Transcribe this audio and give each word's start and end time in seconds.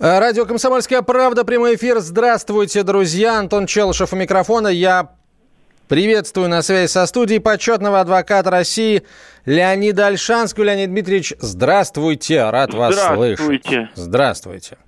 Радио 0.00 0.46
«Комсомольская 0.46 1.02
правда», 1.02 1.44
прямой 1.44 1.74
эфир. 1.74 1.98
Здравствуйте, 1.98 2.84
друзья. 2.84 3.38
Антон 3.38 3.66
Челышев 3.66 4.14
у 4.14 4.16
микрофона. 4.16 4.68
Я 4.68 5.10
приветствую 5.88 6.48
на 6.48 6.62
связи 6.62 6.90
со 6.90 7.04
студией 7.04 7.38
почетного 7.38 8.00
адвоката 8.00 8.50
России 8.50 9.02
Леонида 9.44 10.06
Альшанского. 10.06 10.64
Леонид 10.64 10.88
Дмитриевич, 10.88 11.34
здравствуйте. 11.38 12.48
Рад 12.48 12.72
вас 12.72 12.94
слышать. 12.94 13.40
Здравствуйте. 13.40 13.90
Здравствуйте. 13.94 14.78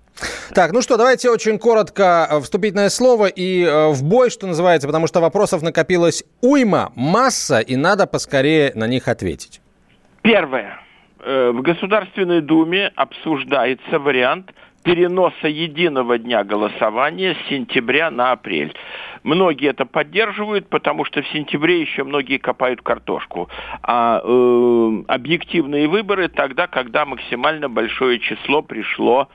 Так, 0.54 0.72
ну 0.72 0.80
что, 0.80 0.96
давайте 0.96 1.28
очень 1.28 1.58
коротко 1.58 2.26
э, 2.30 2.40
вступительное 2.40 2.88
слово 2.88 3.26
и 3.26 3.64
э, 3.64 3.88
в 3.88 4.02
бой, 4.02 4.30
что 4.30 4.46
называется, 4.46 4.88
потому 4.88 5.06
что 5.08 5.20
вопросов 5.20 5.60
накопилось 5.60 6.24
уйма, 6.40 6.90
масса, 6.94 7.60
и 7.60 7.76
надо 7.76 8.06
поскорее 8.06 8.72
на 8.74 8.86
них 8.86 9.08
ответить. 9.08 9.60
Первое. 10.22 10.80
Э, 11.20 11.50
В 11.50 11.60
Государственной 11.60 12.40
Думе 12.40 12.92
обсуждается 12.96 13.98
вариант 13.98 14.52
переноса 14.82 15.48
единого 15.48 16.18
дня 16.18 16.44
голосования 16.44 17.34
с 17.34 17.48
сентября 17.48 18.10
на 18.10 18.32
апрель. 18.32 18.74
Многие 19.22 19.70
это 19.70 19.86
поддерживают, 19.86 20.68
потому 20.68 21.04
что 21.04 21.22
в 21.22 21.28
сентябре 21.28 21.80
еще 21.80 22.04
многие 22.04 22.38
копают 22.38 22.82
картошку. 22.82 23.48
А 23.82 24.20
э, 24.22 25.02
объективные 25.06 25.86
выборы 25.86 26.28
тогда, 26.28 26.66
когда 26.66 27.06
максимально 27.06 27.68
большое 27.68 28.18
число 28.18 28.62
пришло 28.62 29.28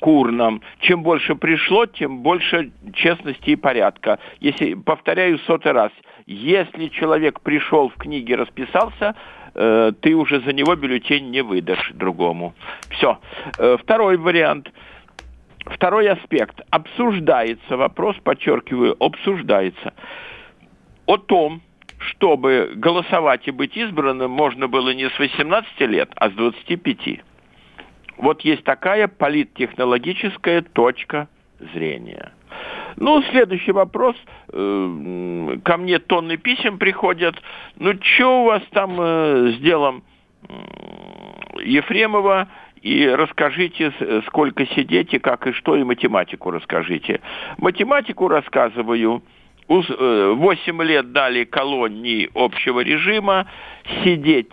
к 0.00 0.06
урнам. 0.06 0.60
Чем 0.80 1.02
больше 1.02 1.34
пришло, 1.34 1.86
тем 1.86 2.18
больше 2.18 2.70
честности 2.94 3.50
и 3.50 3.56
порядка. 3.56 4.18
Если, 4.40 4.74
повторяю 4.74 5.38
сотый 5.40 5.72
раз, 5.72 5.90
если 6.26 6.88
человек 6.88 7.40
пришел 7.40 7.88
в 7.88 7.94
книге, 7.94 8.34
расписался, 8.34 9.14
э, 9.54 9.92
ты 10.00 10.14
уже 10.14 10.40
за 10.40 10.52
него 10.52 10.74
бюллетень 10.74 11.30
не 11.30 11.42
выдашь 11.42 11.92
другому. 11.94 12.54
Все. 12.90 13.20
Э, 13.58 13.76
второй 13.80 14.16
вариант. 14.16 14.72
Второй 15.66 16.08
аспект. 16.08 16.60
Обсуждается 16.70 17.76
вопрос, 17.76 18.16
подчеркиваю, 18.22 18.96
обсуждается 19.02 19.94
о 21.06 21.16
том, 21.16 21.62
чтобы 21.98 22.72
голосовать 22.74 23.46
и 23.48 23.50
быть 23.50 23.76
избранным 23.76 24.30
можно 24.30 24.68
было 24.68 24.90
не 24.90 25.08
с 25.08 25.18
18 25.18 25.80
лет, 25.82 26.10
а 26.16 26.28
с 26.28 26.32
25. 26.32 27.20
Вот 28.18 28.42
есть 28.42 28.64
такая 28.64 29.08
политтехнологическая 29.08 30.62
точка 30.62 31.28
зрения. 31.72 32.32
Ну, 32.96 33.22
следующий 33.30 33.72
вопрос. 33.72 34.16
Э, 34.52 35.56
Ко 35.64 35.76
мне 35.76 35.98
тонны 35.98 36.36
писем 36.36 36.78
приходят. 36.78 37.34
Ну, 37.78 37.92
что 38.00 38.42
у 38.42 38.44
вас 38.46 38.62
там 38.72 38.96
э, 39.00 39.52
с 39.52 39.58
делом 39.60 40.02
Ефремова? 41.62 42.48
И 42.82 43.06
расскажите, 43.08 43.92
с- 43.98 44.24
сколько 44.26 44.64
сидите, 44.66 45.18
как 45.18 45.46
и 45.46 45.52
что, 45.52 45.76
и 45.76 45.82
математику 45.82 46.50
расскажите. 46.50 47.20
Математику 47.58 48.28
рассказываю. 48.28 49.22
Э, 49.68 50.32
Восемь 50.36 50.82
лет 50.82 51.12
дали 51.12 51.44
колонии 51.44 52.30
общего 52.34 52.80
режима. 52.80 53.46
Сидеть 54.04 54.52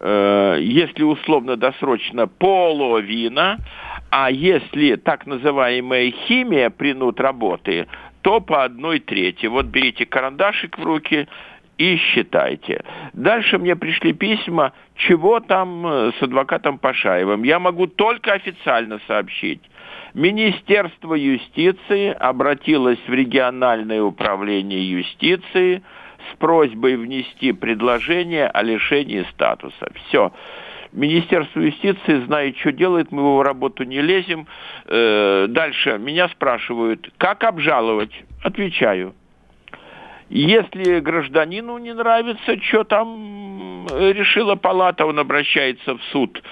э, 0.00 0.58
если 0.60 1.02
условно-досрочно, 1.02 2.26
половина, 2.26 3.58
а 4.10 4.30
если 4.30 4.96
так 4.96 5.26
называемая 5.26 6.10
химия 6.10 6.70
принуд 6.70 7.20
работы, 7.20 7.86
то 8.22 8.40
по 8.40 8.64
одной 8.64 9.00
трети. 9.00 9.46
Вот 9.46 9.66
берите 9.66 10.06
карандашик 10.06 10.78
в 10.78 10.84
руки 10.84 11.28
и 11.78 11.96
считайте. 11.96 12.84
Дальше 13.12 13.58
мне 13.58 13.76
пришли 13.76 14.12
письма, 14.12 14.72
чего 14.96 15.40
там 15.40 15.86
э, 15.86 16.12
с 16.18 16.22
адвокатом 16.22 16.78
Пашаевым. 16.78 17.44
Я 17.44 17.58
могу 17.58 17.86
только 17.86 18.32
официально 18.32 19.00
сообщить. 19.06 19.62
Министерство 20.14 21.14
юстиции 21.14 22.08
обратилось 22.10 22.98
в 23.06 23.12
региональное 23.12 24.02
управление 24.02 24.90
юстиции 24.90 25.82
с 26.32 26.36
просьбой 26.36 26.96
внести 26.96 27.52
предложение 27.52 28.48
о 28.48 28.62
лишении 28.62 29.24
статуса. 29.32 29.90
Все. 29.94 30.32
Министерство 30.92 31.60
юстиции 31.60 32.24
знает, 32.24 32.56
что 32.56 32.72
делает, 32.72 33.12
мы 33.12 33.22
в 33.22 33.26
его 33.26 33.42
работу 33.42 33.84
не 33.84 34.00
лезем. 34.00 34.46
Э, 34.86 35.46
дальше 35.48 35.98
меня 35.98 36.28
спрашивают, 36.28 37.10
как 37.18 37.44
обжаловать? 37.44 38.12
Отвечаю. 38.42 39.14
Если 40.30 41.00
гражданину 41.00 41.78
не 41.78 41.94
нравится, 41.94 42.60
что 42.62 42.84
там 42.84 43.86
э, 43.90 44.12
решила 44.12 44.56
палата, 44.56 45.06
он 45.06 45.18
обращается 45.18 45.94
в 45.94 46.02
суд 46.12 46.42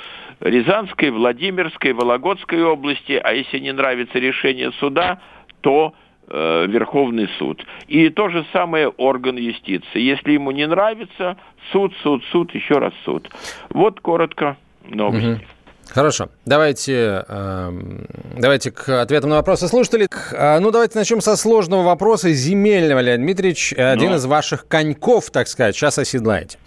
Рязанской, 0.41 1.11
Владимирской, 1.11 1.93
Вологодской 1.93 2.63
области, 2.63 3.21
а 3.23 3.33
если 3.33 3.59
не 3.59 3.73
нравится 3.73 4.19
решение 4.19 4.71
суда, 4.73 5.21
то 5.63 5.95
Верховный 6.29 7.29
суд. 7.39 7.65
И 7.89 8.09
то 8.11 8.29
же 8.29 8.45
самое 8.53 8.89
орган 8.89 9.37
юстиции. 9.37 10.01
Если 10.01 10.33
ему 10.33 10.51
не 10.51 10.67
нравится, 10.67 11.37
суд, 11.73 11.93
суд, 12.03 12.23
суд, 12.33 12.55
еще 12.55 12.75
раз 12.79 12.93
суд. 13.05 13.29
Вот 13.71 14.01
коротко 14.01 14.57
новости. 14.89 15.41
Хорошо, 15.89 16.31
давайте, 16.45 17.25
эм, 17.29 18.07
давайте 18.37 18.73
к 18.73 19.01
ответам 19.01 19.31
на 19.31 19.37
вопросы 19.37 19.69
слушателей. 19.69 20.09
Э, 20.33 20.59
Ну, 20.59 20.73
давайте 20.73 20.99
начнем 20.99 21.21
со 21.21 21.37
сложного 21.37 21.85
вопроса 21.85 22.33
земельного, 22.33 22.99
Леонид 22.99 23.21
Дмитриевич. 23.25 23.73
э, 23.77 23.93
Один 23.93 24.11
Ну. 24.11 24.17
из 24.17 24.27
ваших 24.27 24.67
коньков, 24.67 25.31
так 25.31 25.47
сказать, 25.47 25.77
сейчас 25.77 25.97
оседлаете. 25.99 26.59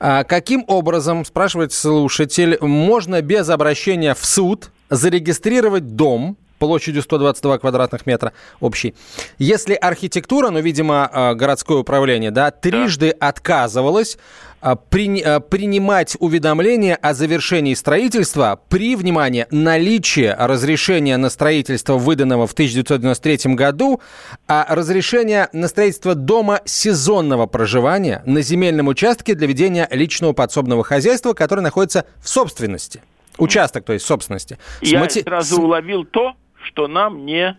А 0.00 0.22
Каким 0.24 0.64
образом, 0.66 1.24
спрашивает 1.24 1.72
слушатель, 1.72 2.58
можно 2.60 3.22
без 3.22 3.48
обращения 3.48 4.12
в 4.14 4.22
суд 4.24 4.70
зарегистрировать 4.90 5.96
дом 5.96 6.36
площадью 6.58 7.02
122 7.02 7.58
квадратных 7.58 8.06
метра 8.06 8.32
общий. 8.60 8.94
Если 9.38 9.74
архитектура, 9.74 10.50
ну, 10.50 10.60
видимо, 10.60 11.10
э, 11.12 11.34
городское 11.34 11.78
управление, 11.78 12.30
да, 12.30 12.50
трижды 12.50 13.10
отказывалось 13.10 14.18
э, 14.60 14.74
прини- 14.90 15.22
э, 15.24 15.38
принимать 15.40 16.16
уведомления 16.18 16.96
о 16.96 17.14
завершении 17.14 17.74
строительства 17.74 18.60
при, 18.68 18.96
внимание, 18.96 19.46
наличии 19.52 20.34
разрешения 20.36 21.16
на 21.16 21.30
строительство, 21.30 21.94
выданного 21.94 22.46
в 22.48 22.52
1993 22.54 23.54
году, 23.54 24.00
а 24.48 24.66
разрешение 24.68 25.48
на 25.52 25.68
строительство 25.68 26.14
дома 26.16 26.60
сезонного 26.64 27.46
проживания 27.46 28.22
на 28.26 28.42
земельном 28.42 28.88
участке 28.88 29.34
для 29.36 29.46
ведения 29.46 29.86
личного 29.92 30.32
подсобного 30.32 30.82
хозяйства, 30.82 31.34
который 31.34 31.60
находится 31.60 32.04
в 32.20 32.28
собственности. 32.28 33.00
Участок, 33.38 33.84
то 33.84 33.92
есть 33.92 34.04
собственности. 34.04 34.58
Я 34.80 34.98
мати- 35.00 35.22
сразу 35.22 35.62
уловил 35.62 36.04
то, 36.04 36.32
что 36.62 36.88
нам 36.88 37.24
не 37.24 37.56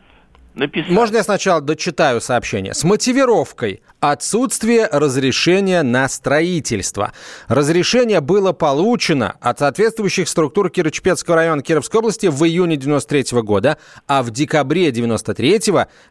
написали. 0.56 0.94
Можно 0.94 1.18
я 1.18 1.24
сначала 1.24 1.62
дочитаю 1.62 2.22
сообщение? 2.22 2.74
С 2.74 2.84
мотивировкой 2.84 3.82
отсутствие 4.00 4.88
разрешения 4.92 5.84
на 5.84 6.08
строительство. 6.08 7.12
Разрешение 7.48 8.22
было 8.22 8.54
получено 8.54 9.36
от 9.42 9.60
соответствующих 9.60 10.28
структур 10.28 10.70
Кировчепецкого 10.70 11.38
района 11.38 11.62
Кировской 11.62 12.00
области 12.00 12.28
в 12.28 12.44
июне 12.44 12.78
93 12.78 13.42
года, 13.42 13.78
а 14.08 14.24
в 14.24 14.32
декабре 14.32 14.92
93 14.92 15.60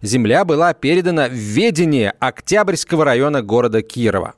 земля 0.02 0.44
была 0.44 0.75
передана 0.75 1.29
в 1.29 1.32
ведение 1.32 2.12
Октябрьского 2.19 3.05
района 3.05 3.43
города 3.43 3.82
Кирова. 3.82 4.34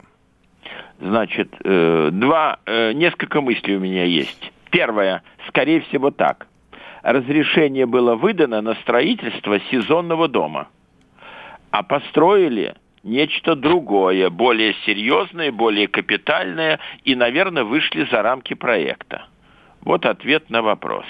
Значит, 1.00 1.48
э, 1.64 2.10
два, 2.12 2.58
э, 2.66 2.92
несколько 2.92 3.40
мыслей 3.40 3.76
у 3.76 3.80
меня 3.80 4.04
есть. 4.04 4.52
Первое, 4.70 5.22
скорее 5.48 5.80
всего 5.80 6.10
так. 6.10 6.46
Разрешение 7.02 7.86
было 7.86 8.14
выдано 8.14 8.60
на 8.60 8.74
строительство 8.76 9.58
сезонного 9.70 10.28
дома, 10.28 10.68
а 11.70 11.82
построили 11.82 12.74
нечто 13.02 13.54
другое, 13.54 14.28
более 14.28 14.74
серьезное, 14.84 15.50
более 15.50 15.88
капитальное, 15.88 16.78
и, 17.04 17.14
наверное, 17.14 17.64
вышли 17.64 18.06
за 18.10 18.22
рамки 18.22 18.54
проекта. 18.54 19.26
Вот 19.82 20.04
ответ 20.04 20.50
на 20.50 20.60
вопрос. 20.60 21.06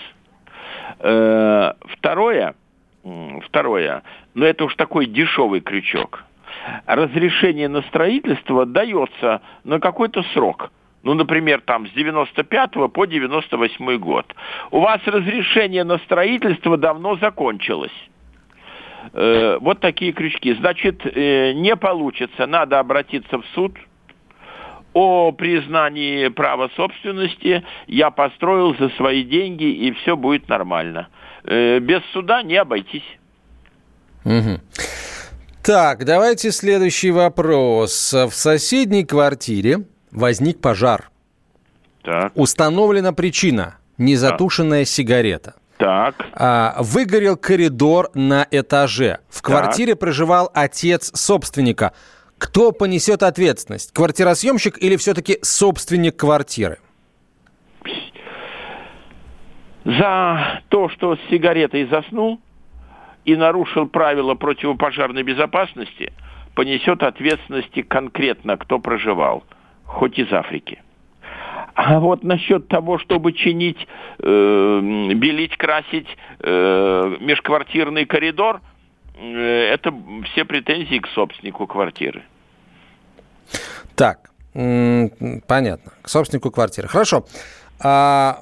Э, 1.01 1.73
Второе, 1.89 2.55
второе, 3.47 4.03
но 4.35 4.47
это 4.47 4.65
уж 4.65 4.75
такой 4.77 5.07
дешевый 5.07 5.61
крючок. 5.61 6.25
Разрешение 6.87 7.69
на 7.69 7.83
строительство 7.83 8.67
дается 8.67 9.41
на 9.65 9.81
какой-то 9.81 10.23
срок. 10.35 10.71
Ну, 11.03 11.15
например, 11.15 11.63
там 11.63 11.87
с 11.87 11.93
95 11.93 12.93
по 12.93 13.07
98 13.07 13.99
год, 13.99 14.27
у 14.71 14.81
вас 14.81 15.01
разрешение 15.07 15.85
на 15.85 15.99
строительство 15.99 16.77
давно 16.77 17.17
закончилось. 17.17 17.93
Э, 19.13 19.59
вот 19.61 19.81
такие 19.81 20.13
крючки. 20.13 20.55
Значит, 20.55 21.01
э, 21.05 21.53
не 21.53 21.75
получится, 21.77 22.47
надо 22.47 22.79
обратиться 22.79 23.39
в 23.39 23.45
суд 23.55 23.77
о 24.93 25.33
признании 25.33 26.29
права 26.29 26.69
собственности. 26.77 27.65
Я 27.87 28.11
построил 28.11 28.77
за 28.77 28.91
свои 28.91 29.23
деньги, 29.23 29.65
и 29.65 29.93
все 29.93 30.17
будет 30.17 30.49
нормально. 30.49 31.09
Э, 31.45 31.79
без 31.79 32.03
суда 32.13 32.43
не 32.43 32.57
обойтись. 32.57 33.19
Угу. 34.25 34.61
Так, 35.63 36.05
давайте 36.05 36.51
следующий 36.51 37.11
вопрос. 37.11 38.13
В 38.13 38.33
соседней 38.33 39.05
квартире 39.05 39.85
возник 40.13 40.61
пожар. 40.61 41.11
Так. 42.03 42.33
Установлена 42.35 43.13
причина– 43.13 43.77
незатушенная 43.99 44.81
так. 44.81 44.89
сигарета. 44.89 45.55
Так. 45.79 46.15
А, 46.35 46.77
выгорел 46.81 47.37
коридор 47.37 48.11
на 48.15 48.47
этаже. 48.51 49.21
В 49.29 49.43
квартире 49.43 49.93
так. 49.93 50.01
проживал 50.01 50.51
отец 50.55 51.11
собственника. 51.15 51.93
Кто 52.39 52.73
понесет 52.73 53.23
ответственность? 53.23 53.93
Квартиросъемщик 53.93 54.79
или 54.79 54.97
все-таки 54.97 55.39
собственник 55.43 56.17
квартиры? 56.17 56.79
За 59.85 60.61
то, 60.69 60.89
что 60.91 61.17
с 61.17 61.19
сигаретой 61.31 61.87
заснул 61.87 62.41
и 63.25 63.37
нарушил 63.37 63.87
правила 63.87 64.35
противопожарной 64.35 65.23
безопасности, 65.23 66.13
понесет 66.55 67.03
ответственности 67.03 67.83
конкретно, 67.83 68.57
кто 68.57 68.79
проживал– 68.79 69.45
хоть 69.91 70.19
из 70.19 70.33
Африки. 70.33 70.83
А 71.75 71.99
вот 71.99 72.23
насчет 72.23 72.69
того, 72.69 72.99
чтобы 72.99 73.33
чинить, 73.33 73.87
э, 74.19 74.81
белить, 75.15 75.57
красить 75.57 76.09
э, 76.41 77.17
межквартирный 77.21 78.07
коридор, 78.07 78.61
э, 79.15 79.73
это 79.73 79.95
все 80.27 80.45
претензии 80.45 80.99
к 80.99 81.07
собственнику 81.09 81.67
квартиры. 81.67 82.23
Так, 83.95 84.31
понятно, 84.53 85.93
к 86.03 86.09
собственнику 86.09 86.51
квартиры. 86.51 86.89
Хорошо. 86.89 87.25
А, 87.83 88.39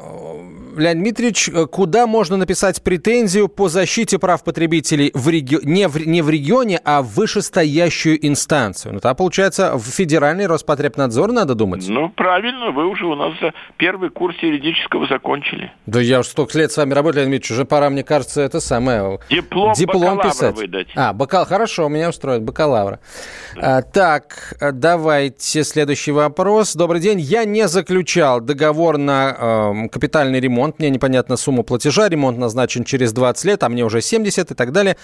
Леонид 0.76 1.02
Дмитриевич, 1.02 1.50
куда 1.70 2.06
можно 2.06 2.36
написать 2.36 2.82
претензию 2.82 3.48
по 3.48 3.68
защите 3.68 4.18
прав 4.18 4.44
потребителей 4.44 5.10
в 5.14 5.28
реги... 5.28 5.58
не, 5.62 5.88
в... 5.88 6.06
не 6.06 6.22
в 6.22 6.30
регионе, 6.30 6.80
а 6.84 7.02
в 7.02 7.14
вышестоящую 7.14 8.24
инстанцию? 8.26 8.94
Ну, 8.94 9.00
там, 9.00 9.16
получается, 9.16 9.76
в 9.76 9.82
федеральный 9.82 10.46
Роспотребнадзор 10.46 11.32
надо 11.32 11.54
думать. 11.54 11.84
Ну, 11.88 12.08
правильно, 12.10 12.70
вы 12.70 12.86
уже 12.86 13.06
у 13.06 13.14
нас 13.14 13.34
первый 13.76 14.10
курс 14.10 14.36
юридического 14.40 15.06
закончили. 15.06 15.72
Да 15.86 16.00
я 16.00 16.20
уже 16.20 16.28
столько 16.28 16.58
лет 16.58 16.70
с 16.70 16.76
вами 16.76 16.94
работаю, 16.94 17.22
Леонид 17.22 17.40
Дмитриевич, 17.40 17.50
уже 17.52 17.64
пора, 17.64 17.90
мне 17.90 18.04
кажется, 18.04 18.40
это 18.42 18.60
самое... 18.60 19.18
Диплом, 19.30 19.72
Диплом 19.74 20.20
писать. 20.20 20.56
выдать. 20.56 20.88
А, 20.94 21.12
бакал... 21.12 21.44
хорошо, 21.44 21.88
меня 21.88 22.08
устроит 22.10 22.42
бакалавра. 22.42 23.00
Да. 23.56 23.78
А, 23.78 23.82
так, 23.82 24.54
давайте 24.72 25.64
следующий 25.64 26.12
вопрос. 26.12 26.74
Добрый 26.74 27.00
день. 27.00 27.20
Я 27.20 27.44
не 27.44 27.68
заключал 27.68 28.40
договор 28.40 28.98
на 28.98 29.27
э, 29.36 29.88
капитальный 29.88 30.40
ремонт, 30.40 30.78
мне 30.78 30.90
непонятна 30.90 31.36
сумма 31.36 31.62
платежа, 31.62 32.08
ремонт 32.08 32.38
назначен 32.38 32.84
через 32.84 33.12
20 33.12 33.44
лет, 33.44 33.62
а 33.62 33.68
мне 33.68 33.84
уже 33.84 34.00
70 34.00 34.50
и 34.50 34.54
так 34.54 34.72
далее. 34.72 34.96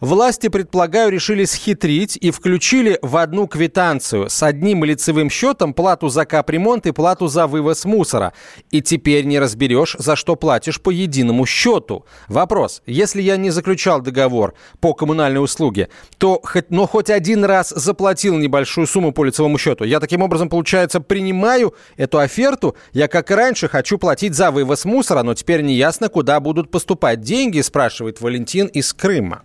Власти, 0.00 0.48
предполагаю, 0.48 1.10
решили 1.10 1.44
схитрить 1.44 2.16
и 2.16 2.30
включили 2.30 2.98
в 3.02 3.18
одну 3.18 3.46
квитанцию 3.46 4.30
с 4.30 4.42
одним 4.42 4.82
лицевым 4.82 5.28
счетом 5.28 5.74
плату 5.74 6.08
за 6.08 6.24
капремонт 6.24 6.86
и 6.86 6.92
плату 6.92 7.26
за 7.26 7.46
вывоз 7.46 7.84
мусора. 7.84 8.32
И 8.70 8.80
теперь 8.80 9.26
не 9.26 9.38
разберешь, 9.38 9.96
за 9.98 10.16
что 10.16 10.36
платишь 10.36 10.80
по 10.80 10.88
единому 10.88 11.44
счету. 11.44 12.06
Вопрос. 12.28 12.82
Если 12.86 13.20
я 13.20 13.36
не 13.36 13.50
заключал 13.50 14.00
договор 14.00 14.54
по 14.80 14.94
коммунальной 14.94 15.44
услуге, 15.44 15.90
то 16.16 16.40
хоть, 16.42 16.70
но 16.70 16.86
хоть 16.86 17.10
один 17.10 17.44
раз 17.44 17.68
заплатил 17.68 18.38
небольшую 18.38 18.86
сумму 18.86 19.12
по 19.12 19.24
лицевому 19.24 19.58
счету, 19.58 19.84
я 19.84 20.00
таким 20.00 20.22
образом, 20.22 20.48
получается, 20.48 21.00
принимаю 21.00 21.74
эту 21.98 22.18
оферту, 22.18 22.74
я, 22.92 23.06
как 23.06 23.30
и 23.30 23.34
раньше, 23.34 23.68
хочу 23.70 23.98
платить 23.98 24.34
за 24.34 24.50
вывоз 24.50 24.84
мусора, 24.84 25.22
но 25.22 25.34
теперь 25.34 25.62
не 25.62 25.74
ясно, 25.74 26.08
куда 26.08 26.40
будут 26.40 26.70
поступать 26.70 27.20
деньги, 27.20 27.60
спрашивает 27.60 28.20
Валентин 28.20 28.66
из 28.66 28.92
Крыма 28.92 29.42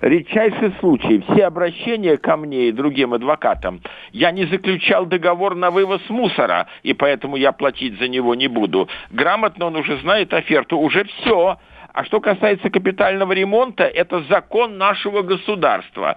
редчайший 0.00 0.74
случай. 0.80 1.22
Все 1.28 1.46
обращения 1.46 2.16
ко 2.16 2.36
мне 2.36 2.68
и 2.68 2.72
другим 2.72 3.14
адвокатам. 3.14 3.80
Я 4.12 4.30
не 4.30 4.46
заключал 4.46 5.06
договор 5.06 5.54
на 5.54 5.70
вывоз 5.70 6.02
мусора, 6.08 6.68
и 6.82 6.92
поэтому 6.92 7.36
я 7.36 7.52
платить 7.52 7.98
за 7.98 8.08
него 8.08 8.34
не 8.34 8.48
буду. 8.48 8.88
Грамотно 9.10 9.66
он 9.66 9.76
уже 9.76 9.98
знает 9.98 10.32
оферту, 10.32 10.78
уже 10.78 11.04
все. 11.04 11.58
А 11.92 12.04
что 12.04 12.20
касается 12.20 12.70
капитального 12.70 13.32
ремонта, 13.32 13.84
это 13.84 14.22
закон 14.24 14.78
нашего 14.78 15.22
государства. 15.22 16.16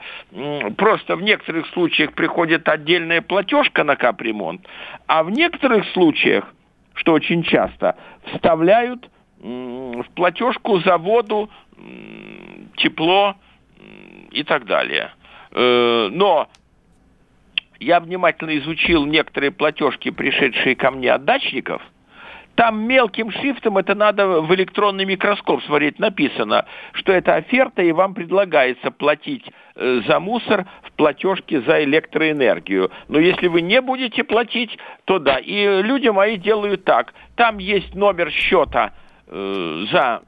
Просто 0.77 1.15
в 1.15 1.21
некоторых 1.21 1.67
случаях 1.67 2.13
приходит 2.13 2.67
отдельная 2.67 3.21
платежка 3.21 3.83
на 3.83 3.95
капремонт, 3.95 4.67
а 5.07 5.23
в 5.23 5.31
некоторых 5.31 5.87
случаях, 5.93 6.53
что 6.93 7.13
очень 7.13 7.43
часто, 7.43 7.95
вставляют 8.33 9.09
в 9.39 10.05
платежку 10.13 10.79
за 10.81 10.97
воду, 10.97 11.49
тепло, 12.77 13.35
и 14.31 14.43
так 14.43 14.65
далее. 14.65 15.11
Э, 15.51 16.09
но 16.11 16.47
я 17.79 17.99
внимательно 17.99 18.57
изучил 18.57 19.05
некоторые 19.05 19.51
платежки, 19.51 20.09
пришедшие 20.09 20.75
ко 20.75 20.91
мне 20.91 21.11
от 21.11 21.25
дачников. 21.25 21.81
Там 22.61 22.83
мелким 22.83 23.31
шрифтом, 23.31 23.79
это 23.79 23.95
надо 23.95 24.39
в 24.39 24.53
электронный 24.53 25.03
микроскоп 25.03 25.63
смотреть, 25.63 25.97
написано, 25.97 26.67
что 26.91 27.11
это 27.11 27.33
оферта, 27.33 27.81
и 27.81 27.91
вам 27.91 28.13
предлагается 28.13 28.91
платить 28.91 29.51
э, 29.75 30.01
за 30.05 30.19
мусор 30.19 30.67
в 30.83 30.91
платежке 30.91 31.61
за 31.61 31.83
электроэнергию. 31.83 32.91
Но 33.07 33.17
если 33.17 33.47
вы 33.47 33.61
не 33.61 33.81
будете 33.81 34.23
платить, 34.23 34.77
то 35.05 35.17
да. 35.17 35.39
И 35.39 35.81
люди 35.81 36.09
мои 36.09 36.37
делают 36.37 36.83
так. 36.83 37.15
Там 37.35 37.57
есть 37.57 37.95
номер 37.95 38.29
счета 38.29 38.93
э, 39.25 39.85
за 39.91 40.21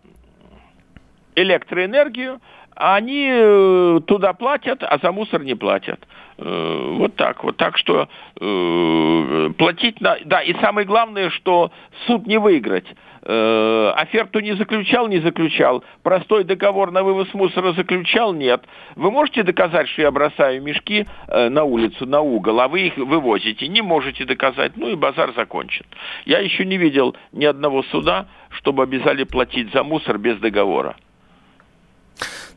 электроэнергию, 1.35 2.39
они 2.75 3.29
э, 3.31 3.99
туда 4.07 4.33
платят, 4.33 4.83
а 4.83 4.97
за 4.97 5.11
мусор 5.11 5.43
не 5.43 5.55
платят. 5.55 5.99
Э, 6.37 6.95
вот 6.97 7.15
так 7.15 7.43
вот. 7.43 7.57
Так 7.57 7.77
что 7.77 8.07
э, 8.39 9.49
платить 9.57 10.01
на... 10.01 10.17
Да, 10.25 10.41
и 10.41 10.53
самое 10.59 10.87
главное, 10.87 11.29
что 11.29 11.71
суд 12.07 12.25
не 12.27 12.37
выиграть. 12.37 12.85
Оферту 13.25 14.41
не 14.41 14.51
заключал, 14.57 15.07
не 15.07 15.19
заключал. 15.19 15.81
Простой 16.01 16.43
договор 16.43 16.91
на 16.91 17.03
вывоз 17.03 17.33
мусора 17.33 17.71
заключал, 17.71 18.33
нет. 18.33 18.65
Вы 18.97 19.11
можете 19.11 19.43
доказать, 19.43 19.87
что 19.87 20.01
я 20.01 20.11
бросаю 20.11 20.61
мешки 20.61 21.05
на 21.29 21.63
улицу, 21.63 22.05
на 22.05 22.19
угол, 22.19 22.59
а 22.59 22.67
вы 22.67 22.87
их 22.87 22.97
вывозите? 22.97 23.69
Не 23.69 23.81
можете 23.81 24.25
доказать. 24.25 24.73
Ну 24.75 24.89
и 24.89 24.95
базар 24.95 25.31
закончен. 25.37 25.85
Я 26.25 26.39
еще 26.39 26.65
не 26.65 26.75
видел 26.75 27.15
ни 27.31 27.45
одного 27.45 27.83
суда, 27.83 28.27
чтобы 28.49 28.83
обязали 28.83 29.23
платить 29.23 29.71
за 29.71 29.85
мусор 29.85 30.17
без 30.17 30.37
договора. 30.39 30.97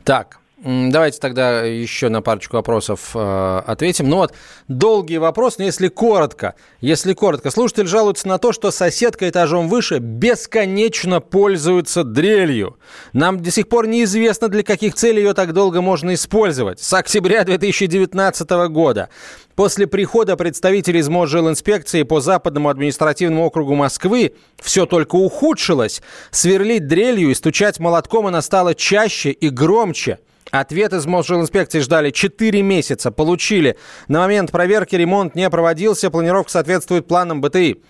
Так, 0.03 0.39
Давайте 0.63 1.19
тогда 1.19 1.61
еще 1.61 2.09
на 2.09 2.23
парочку 2.23 2.55
вопросов 2.55 3.11
э, 3.13 3.61
ответим. 3.67 4.09
Ну 4.09 4.17
вот, 4.17 4.33
долгий 4.67 5.19
вопрос, 5.19 5.59
но 5.59 5.65
если 5.65 5.87
коротко, 5.87 6.55
если 6.81 7.13
коротко. 7.13 7.51
Слушатель 7.51 7.85
жалуется 7.85 8.27
на 8.27 8.39
то, 8.39 8.51
что 8.51 8.71
соседка 8.71 9.29
этажом 9.29 9.69
выше 9.69 9.99
бесконечно 9.99 11.21
пользуется 11.21 12.03
дрелью. 12.03 12.79
Нам 13.13 13.39
до 13.39 13.51
сих 13.51 13.69
пор 13.69 13.85
неизвестно, 13.85 14.47
для 14.47 14.63
каких 14.63 14.95
целей 14.95 15.21
ее 15.21 15.35
так 15.35 15.53
долго 15.53 15.81
можно 15.81 16.15
использовать. 16.15 16.79
С 16.79 16.91
октября 16.91 17.43
2019 17.43 18.49
года. 18.69 19.09
После 19.53 19.85
прихода 19.85 20.35
представителей 20.37 21.01
из 21.01 21.07
инспекции 21.07 22.01
по 22.01 22.19
Западному 22.19 22.69
административному 22.69 23.45
округу 23.45 23.75
Москвы 23.75 24.33
все 24.59 24.87
только 24.87 25.17
ухудшилось. 25.17 26.01
Сверлить 26.31 26.87
дрелью 26.87 27.29
и 27.29 27.35
стучать 27.35 27.79
молотком 27.79 28.25
она 28.25 28.41
стала 28.41 28.73
чаще 28.73 29.29
и 29.29 29.49
громче. 29.49 30.17
Ответ 30.51 30.93
из 30.93 31.05
Мосжилинспекции 31.05 31.79
ждали 31.79 32.11
4 32.11 32.61
месяца. 32.61 33.11
Получили. 33.11 33.77
На 34.07 34.19
момент 34.19 34.51
проверки 34.51 34.95
ремонт 34.95 35.35
не 35.35 35.49
проводился. 35.49 36.09
Планировка 36.09 36.51
соответствует 36.51 37.07
планам 37.07 37.41
БТИ. 37.41 37.81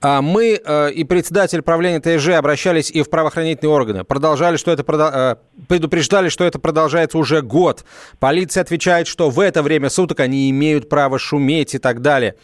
А 0.00 0.22
мы 0.22 0.60
э, 0.64 0.90
и 0.92 1.04
председатель 1.04 1.62
правления 1.62 2.00
ТСЖ 2.00 2.30
обращались 2.30 2.90
и 2.90 3.02
в 3.02 3.10
правоохранительные 3.10 3.72
органы. 3.72 4.04
Продолжали, 4.04 4.56
что 4.56 4.70
это, 4.70 4.84
э, 4.88 5.36
предупреждали, 5.68 6.28
что 6.28 6.44
это 6.44 6.58
продолжается 6.58 7.18
уже 7.18 7.42
год. 7.42 7.84
Полиция 8.18 8.62
отвечает, 8.62 9.06
что 9.06 9.30
в 9.30 9.40
это 9.40 9.62
время 9.62 9.90
суток 9.90 10.20
они 10.20 10.50
имеют 10.50 10.88
право 10.88 11.18
шуметь 11.18 11.74
и 11.74 11.78
так 11.78 12.02
далее. 12.02 12.36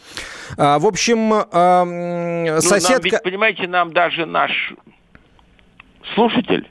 А, 0.57 0.79
в 0.79 0.85
общем, 0.85 1.29
соседка... 2.61 2.89
Ну, 2.89 2.93
нам 2.93 3.01
ведь, 3.01 3.23
понимаете, 3.23 3.67
нам 3.67 3.93
даже 3.93 4.25
наш 4.25 4.73
слушатель 6.13 6.69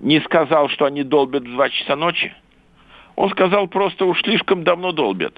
не 0.00 0.20
сказал, 0.20 0.68
что 0.68 0.86
они 0.86 1.02
долбят 1.02 1.42
в 1.44 1.52
2 1.52 1.70
часа 1.70 1.96
ночи. 1.96 2.34
Он 3.16 3.30
сказал 3.30 3.68
просто 3.68 4.06
уж 4.06 4.22
слишком 4.22 4.64
давно 4.64 4.92
долбят. 4.92 5.34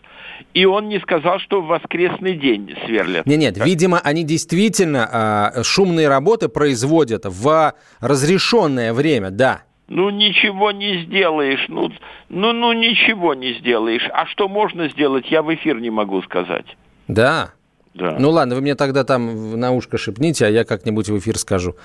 И 0.55 0.65
он 0.65 0.89
не 0.89 1.01
сказал, 1.01 1.41
что 1.41 1.61
в 1.61 1.67
воскресный 1.67 2.35
день 2.37 2.75
сверлят. 2.87 3.27
Нет, 3.27 3.39
нет, 3.39 3.59
видимо, 3.59 3.99
они 3.99 4.23
действительно 4.23 5.53
э, 5.57 5.63
шумные 5.65 6.09
работы 6.09 6.49
производят 6.49 7.25
в 7.25 7.75
разрешенное 8.01 8.93
время, 8.93 9.31
да. 9.31 9.63
Ну, 9.89 10.11
ничего 10.11 10.71
не 10.71 11.03
сделаешь. 11.05 11.65
Ну, 11.69 11.91
ну, 12.29 12.53
ну, 12.53 12.73
ничего 12.73 13.35
не 13.35 13.55
сделаешь. 13.55 14.09
А 14.13 14.27
что 14.27 14.49
можно 14.49 14.89
сделать, 14.89 15.31
я 15.31 15.43
в 15.43 15.53
эфир 15.53 15.81
не 15.81 15.91
могу 15.91 16.23
сказать. 16.23 16.67
Да. 17.09 17.53
Да. 17.95 18.17
Ну 18.19 18.31
ладно, 18.31 18.55
вы 18.55 18.63
мне 18.63 18.75
тогда 18.75 19.05
там 19.05 19.59
на 19.59 19.73
ушко 19.73 19.99
шепните, 19.99 20.47
а 20.47 20.49
я 20.49 20.65
как-нибудь 20.65 21.09
в 21.09 21.19
эфир 21.19 21.39
скажу. 21.39 21.77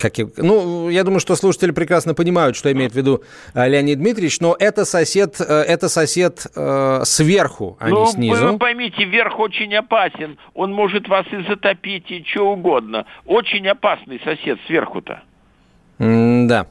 Как 0.00 0.18
я... 0.18 0.28
Ну, 0.36 0.88
я 0.88 1.02
думаю, 1.02 1.20
что 1.20 1.34
слушатели 1.34 1.72
прекрасно 1.72 2.14
понимают, 2.14 2.56
что 2.56 2.70
имеет 2.70 2.92
в 2.92 2.94
виду 2.94 3.22
э, 3.54 3.68
Леонид 3.68 3.98
Дмитриевич, 3.98 4.40
но 4.40 4.56
это 4.58 4.84
сосед, 4.84 5.40
э, 5.40 5.44
это 5.44 5.88
сосед 5.88 6.46
э, 6.54 7.00
сверху, 7.04 7.76
а 7.80 7.88
ну, 7.88 8.04
не 8.04 8.12
снизу. 8.12 8.52
Вы 8.52 8.58
поймите, 8.58 9.04
верх 9.04 9.38
очень 9.40 9.74
опасен. 9.74 10.38
Он 10.54 10.72
может 10.72 11.08
вас 11.08 11.26
и 11.32 11.42
затопить, 11.48 12.10
и 12.10 12.24
что 12.24 12.52
угодно. 12.52 13.06
Очень 13.24 13.66
опасный 13.66 14.20
сосед 14.24 14.58
сверху-то. 14.66 15.22
да. 15.98 16.66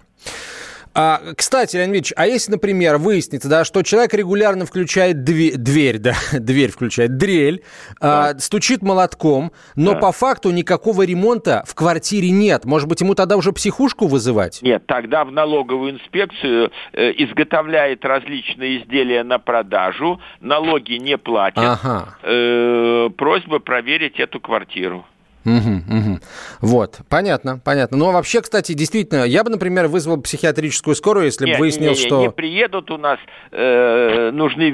А, 0.95 1.19
кстати, 1.35 1.75
Леонид 1.75 1.95
Ильич, 1.95 2.13
а 2.15 2.25
если, 2.25 2.51
например, 2.51 2.97
выяснится, 2.97 3.49
да, 3.49 3.65
что 3.65 3.81
человек 3.81 4.13
регулярно 4.13 4.65
включает 4.65 5.25
дверь, 5.25 5.57
дверь 5.57 5.97
да, 5.99 6.13
дверь 6.31 6.71
включает, 6.71 7.17
дрель, 7.17 7.63
а, 7.99 8.05
да. 8.05 8.29
а, 8.29 8.39
стучит 8.39 8.81
молотком, 8.81 9.51
но 9.75 9.93
да. 9.93 9.99
по 9.99 10.11
факту 10.13 10.51
никакого 10.51 11.05
ремонта 11.05 11.63
в 11.67 11.75
квартире 11.75 12.31
нет. 12.31 12.63
Может 12.63 12.87
быть, 12.87 13.01
ему 13.01 13.13
тогда 13.13 13.35
уже 13.35 13.51
психушку 13.51 14.07
вызывать? 14.07 14.61
Нет, 14.61 14.85
тогда 14.87 15.25
в 15.25 15.31
налоговую 15.33 15.95
инспекцию 15.95 16.71
э, 16.93 17.11
изготовляет 17.17 18.05
различные 18.05 18.81
изделия 18.81 19.23
на 19.23 19.37
продажу, 19.37 20.21
налоги 20.39 20.93
не 20.93 21.17
платят. 21.17 21.57
Ага. 21.57 22.17
Э, 22.23 23.09
просьба 23.17 23.59
проверить 23.59 24.17
эту 24.19 24.39
квартиру. 24.39 25.05
Угу, 25.45 25.97
угу. 25.97 26.19
Вот, 26.61 26.99
понятно, 27.07 27.59
понятно. 27.63 27.97
Но 27.97 28.11
вообще, 28.11 28.41
кстати, 28.41 28.73
действительно, 28.73 29.23
я 29.23 29.43
бы, 29.43 29.51
например, 29.51 29.87
вызвал 29.87 30.19
психиатрическую 30.19 30.95
скорую, 30.95 31.25
если 31.25 31.51
бы 31.51 31.57
выяснил, 31.59 31.91
не, 31.91 31.99
не, 31.99 32.05
что... 32.05 32.21
Не 32.21 32.31
приедут 32.31 32.89
у 32.89 32.97
нас, 32.97 33.19
э, 33.51 34.31
нужны 34.31 34.71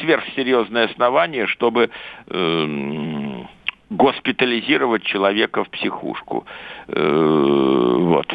сверхсерьезные 0.00 0.86
основания, 0.86 1.46
чтобы... 1.46 1.90
Э, 2.28 3.44
госпитализировать 3.88 5.04
человека 5.04 5.62
в 5.62 5.70
психушку. 5.70 6.44
Э, 6.88 7.94
вот. 7.98 8.26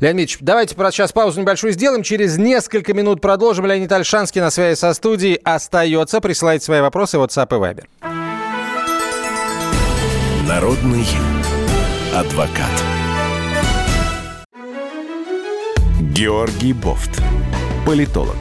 Леонид 0.00 0.20
Ильич, 0.20 0.38
давайте 0.40 0.74
сейчас 0.74 1.12
паузу 1.12 1.40
небольшую 1.40 1.74
сделаем. 1.74 2.02
Через 2.02 2.38
несколько 2.38 2.94
минут 2.94 3.20
продолжим. 3.20 3.66
Леонид 3.66 3.92
Альшанский 3.92 4.40
на 4.40 4.50
связи 4.50 4.78
со 4.78 4.94
студией 4.94 5.34
остается. 5.44 6.22
Присылайте 6.22 6.64
свои 6.64 6.80
вопросы 6.80 7.18
в 7.18 7.22
WhatsApp 7.22 7.48
и 7.50 7.60
Viber. 7.60 8.23
Народный 10.48 11.06
адвокат. 12.14 12.70
Георгий 16.00 16.74
Бофт. 16.74 17.22
Политолог, 17.86 18.36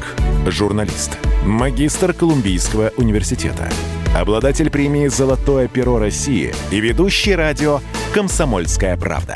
журналист, 0.48 1.18
магистр 1.46 2.12
Колумбийского 2.12 2.92
университета, 2.98 3.70
обладатель 4.18 4.70
премии 4.70 5.08
«Золотое 5.08 5.70
перо 5.70 5.98
России» 5.98 6.54
и 6.72 6.82
ведущий 6.82 7.36
радио 7.36 7.80
«Комсомольская 8.14 8.98
правда». 8.98 9.36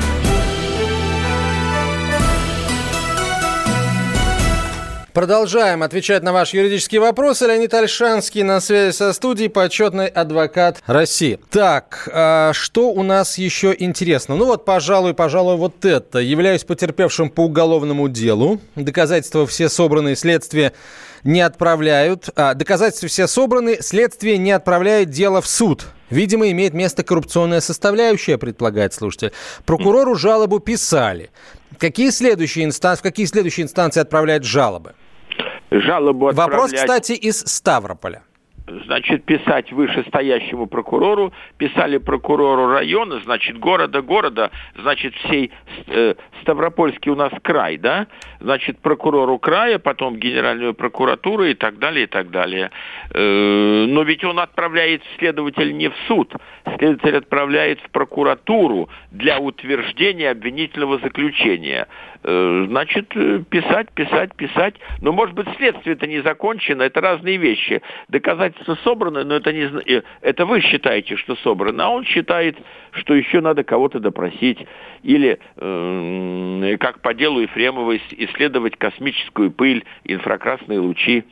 Продолжаем 5.13 5.83
отвечать 5.83 6.23
на 6.23 6.31
ваши 6.31 6.55
юридические 6.55 7.01
вопросы. 7.01 7.45
Леонид 7.45 7.73
Альшанский 7.73 8.43
на 8.43 8.61
связи 8.61 8.95
со 8.95 9.11
студией, 9.11 9.49
почетный 9.49 10.07
адвокат 10.07 10.81
России. 10.85 11.37
Так, 11.49 12.07
а 12.13 12.53
что 12.53 12.91
у 12.91 13.03
нас 13.03 13.37
еще 13.37 13.75
интересно? 13.77 14.37
Ну 14.37 14.45
вот, 14.45 14.63
пожалуй, 14.63 15.13
пожалуй, 15.13 15.57
вот 15.57 15.83
это. 15.83 16.19
Являюсь 16.19 16.63
потерпевшим 16.63 17.29
по 17.29 17.41
уголовному 17.41 18.07
делу. 18.07 18.61
Доказательства 18.75 19.45
все 19.45 19.67
собранные, 19.67 20.15
следствие 20.15 20.71
не 21.25 21.41
отправляют. 21.41 22.29
А, 22.37 22.53
доказательства 22.53 23.09
все 23.09 23.27
собраны, 23.27 23.79
следствие 23.81 24.37
не 24.37 24.51
отправляет 24.51 25.09
дело 25.09 25.41
в 25.41 25.47
суд. 25.47 25.87
Видимо, 26.09 26.49
имеет 26.51 26.73
место 26.73 27.03
коррупционная 27.03 27.59
составляющая, 27.59 28.37
предполагает 28.37 28.93
слушатель. 28.93 29.33
Прокурору 29.65 30.15
жалобу 30.15 30.59
писали. 30.59 31.31
Какие 31.81 32.11
следующие 32.11 32.65
инстанции, 32.65 32.99
в 32.99 33.03
какие 33.03 33.25
следующие 33.25 33.63
инстанции 33.63 33.99
отправляют 33.99 34.43
жалобы? 34.43 34.93
жалобу 35.71 36.27
отправлять... 36.27 36.53
Вопрос, 36.53 36.71
кстати, 36.73 37.13
из 37.13 37.39
Ставрополя 37.39 38.21
значит, 38.85 39.23
писать 39.25 39.71
вышестоящему 39.71 40.67
прокурору, 40.67 41.33
писали 41.57 41.97
прокурору 41.97 42.67
района, 42.67 43.19
значит, 43.23 43.57
города, 43.57 44.01
города, 44.01 44.51
значит, 44.75 45.13
всей 45.15 45.51
э, 45.87 46.15
Ставропольский 46.41 47.11
у 47.11 47.15
нас 47.15 47.31
край, 47.41 47.77
да, 47.77 48.07
значит, 48.39 48.79
прокурору 48.79 49.37
края, 49.39 49.79
потом 49.79 50.17
Генеральную 50.17 50.73
прокуратуру 50.73 51.45
и 51.45 51.53
так 51.53 51.79
далее, 51.79 52.05
и 52.05 52.07
так 52.07 52.31
далее. 52.31 52.71
Э, 53.13 53.85
но 53.87 54.03
ведь 54.03 54.23
он 54.23 54.39
отправляет 54.39 55.01
следователь 55.17 55.75
не 55.75 55.89
в 55.89 55.95
суд, 56.07 56.33
следователь 56.77 57.17
отправляет 57.17 57.79
в 57.81 57.89
прокуратуру 57.91 58.89
для 59.11 59.39
утверждения 59.39 60.29
обвинительного 60.31 60.99
заключения. 60.99 61.87
Э, 62.23 62.65
значит, 62.67 63.09
писать, 63.49 63.91
писать, 63.93 64.35
писать. 64.35 64.75
Но, 65.01 65.11
может 65.11 65.35
быть, 65.35 65.47
следствие-то 65.57 66.07
не 66.07 66.21
закончено, 66.21 66.83
это 66.83 67.01
разные 67.01 67.37
вещи. 67.37 67.81
Доказательства 68.61 68.77
собраны, 68.83 69.23
но 69.23 69.35
это, 69.35 69.51
не, 69.51 69.63
э, 69.63 70.01
это 70.21 70.45
вы 70.45 70.61
считаете, 70.61 71.15
что 71.17 71.35
собрано, 71.37 71.85
а 71.85 71.89
он 71.89 72.05
считает, 72.05 72.57
что 72.91 73.13
еще 73.13 73.41
надо 73.41 73.63
кого-то 73.63 73.99
допросить. 73.99 74.59
Или, 75.03 75.39
э, 75.57 76.77
как 76.79 77.01
по 77.01 77.13
делу 77.13 77.41
Ефремова, 77.41 77.97
исследовать 77.97 78.77
космическую 78.77 79.51
пыль, 79.51 79.83
инфракрасные 80.03 80.79
лучи. 80.79 81.23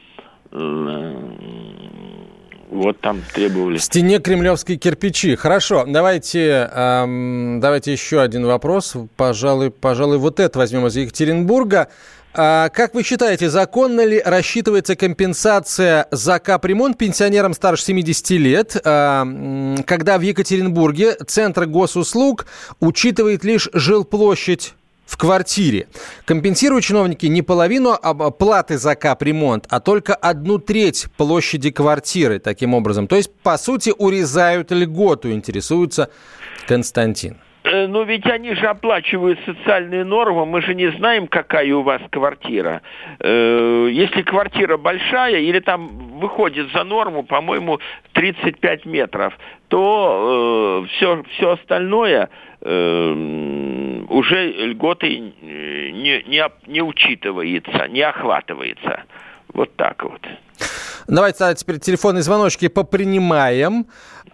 Вот 2.72 3.00
там 3.02 3.22
требовали. 3.34 3.78
В 3.78 3.84
стене 3.84 4.20
кремлевские 4.20 4.78
кирпичи. 4.78 5.36
Хорошо, 5.36 5.86
давайте, 5.88 6.70
эм, 6.72 7.60
давайте 7.60 7.92
еще 7.92 8.22
один 8.22 8.46
вопрос. 8.46 8.96
Пожалуй, 9.18 9.72
пожалуй, 9.72 10.20
вот 10.20 10.40
это 10.40 10.60
возьмем 10.60 10.86
из 10.86 10.96
Екатеринбурга. 10.96 11.90
А 12.34 12.70
как 12.70 12.94
вы 12.94 13.04
считаете, 13.04 13.50
законно 13.50 14.06
ли 14.06 14.22
рассчитывается 14.24 14.96
компенсация 14.96 16.08
за 16.12 16.40
капремонт 16.40 16.98
пенсионерам 16.98 17.54
старше 17.54 17.86
70 17.86 18.38
лет, 18.38 18.80
а, 18.86 19.28
когда 19.86 20.18
в 20.18 20.22
Екатеринбурге 20.22 21.16
Центр 21.28 21.66
госуслуг 21.66 22.46
учитывает 22.80 23.44
лишь 23.44 23.70
жилплощадь 23.74 24.74
в 25.08 25.18
квартире. 25.18 25.88
Компенсируют 26.26 26.86
чиновники 26.86 27.26
не 27.26 27.42
половину 27.42 27.98
платы 28.38 28.78
за 28.78 28.94
капремонт, 28.94 29.66
а 29.68 29.80
только 29.80 30.14
одну 30.14 30.60
треть 30.60 31.08
площади 31.18 31.72
квартиры 31.72 32.38
таким 32.38 32.76
образом. 32.76 33.08
То 33.08 33.16
есть, 33.16 33.32
по 33.42 33.58
сути, 33.58 33.92
урезают 33.98 34.72
льготу, 34.72 35.32
интересуется 35.32 36.10
Константин. 36.68 37.38
Но 37.64 38.04
ведь 38.04 38.26
они 38.26 38.54
же 38.54 38.68
оплачивают 38.68 39.40
социальные 39.46 40.06
нормы, 40.06 40.46
мы 40.46 40.62
же 40.62 40.74
не 40.74 40.92
знаем, 40.92 41.28
какая 41.28 41.74
у 41.76 41.82
вас 41.82 42.02
квартира. 42.10 42.82
Э, 43.20 43.90
если 43.92 44.22
квартира 44.22 44.78
большая 44.78 45.40
или 45.40 45.60
там 45.60 45.88
выходит 46.20 46.72
за 46.72 46.86
норму, 46.86 47.24
по-моему, 47.24 47.80
35 48.14 48.86
метров, 48.86 49.38
то 49.68 50.86
все, 50.90 51.18
э, 51.18 51.24
все 51.36 51.52
остальное 51.52 52.30
уже 52.62 54.52
льготой 54.68 55.34
не, 55.42 56.24
не, 56.28 56.44
не 56.68 56.82
учитывается, 56.82 57.88
не 57.88 58.02
охватывается. 58.02 59.04
Вот 59.54 59.74
так 59.78 60.04
вот. 60.04 60.22
Давайте 61.10 61.56
теперь 61.56 61.80
телефонные 61.80 62.22
звоночки 62.22 62.68
попринимаем. 62.68 63.88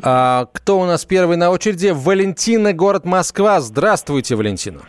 А, 0.03 0.47
кто 0.51 0.77
у 0.77 0.85
нас 0.85 1.05
первый 1.05 1.37
на 1.37 1.49
очереди? 1.49 1.93
Валентина, 1.95 2.73
город 2.73 3.05
Москва. 3.05 3.61
Здравствуйте, 3.61 4.35
Валентина. 4.35 4.81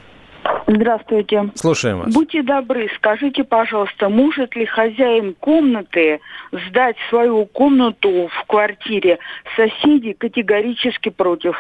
Здравствуйте. 0.66 1.52
Слушаем 1.54 2.00
вас. 2.00 2.12
Будьте 2.12 2.42
добры, 2.42 2.90
скажите, 2.96 3.44
пожалуйста, 3.44 4.08
может 4.08 4.56
ли 4.56 4.66
хозяин 4.66 5.34
комнаты 5.34 6.18
сдать 6.50 6.96
свою 7.08 7.46
комнату 7.46 8.28
в 8.32 8.46
квартире? 8.48 9.20
Соседи 9.54 10.12
категорически 10.12 11.10
против. 11.10 11.56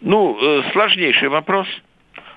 Ну, 0.00 0.38
э, 0.40 0.62
сложнейший 0.72 1.28
вопрос. 1.28 1.66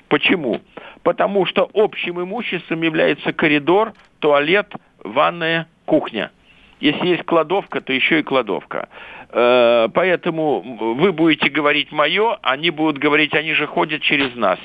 Почему? 0.09 0.59
Потому 1.03 1.45
что 1.45 1.69
общим 1.73 2.21
имуществом 2.21 2.81
является 2.81 3.31
коридор, 3.31 3.93
туалет, 4.19 4.73
ванная, 5.05 5.67
кухня. 5.85 6.31
Если 6.79 7.07
есть 7.07 7.23
кладовка, 7.25 7.81
то 7.81 7.91
еще 7.91 8.19
и 8.19 8.23
кладовка. 8.23 8.87
Э, 9.31 9.89
поэтому 9.93 10.95
вы 10.95 11.11
будете 11.11 11.49
говорить 11.49 11.91
мое, 11.91 12.39
они 12.41 12.71
будут 12.71 12.97
говорить, 12.97 13.33
они 13.33 13.53
же 13.53 13.67
ходят 13.67 14.01
через 14.01 14.35
нас. 14.35 14.57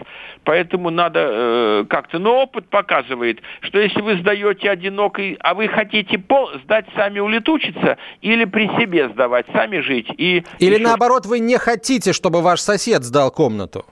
Поэтому 0.45 0.91
надо 0.91 1.21
э, 1.21 1.85
как-то... 1.89 2.19
Но 2.19 2.43
опыт 2.43 2.69
показывает, 2.69 3.41
что 3.61 3.79
если 3.79 4.01
вы 4.01 4.19
сдаете 4.19 4.71
одинокой, 4.71 5.37
а 5.41 5.55
вы 5.55 5.69
хотите 5.69 6.19
пол, 6.19 6.51
сдать 6.65 6.87
сами 6.95 7.19
улетучиться 7.19 7.99
или 8.23 8.45
при 8.45 8.69
себе 8.79 9.09
сдавать, 9.11 9.47
сами 9.53 9.81
жить. 9.81 10.09
И 10.17 10.45
или 10.59 10.75
еще... 10.75 10.83
наоборот, 10.83 11.27
вы 11.27 11.41
не 11.41 11.59
хотите, 11.59 12.13
чтобы 12.13 12.41
ваш 12.41 12.61
сосед 12.61 13.03
сдал 13.03 13.31
комнату. 13.31 13.85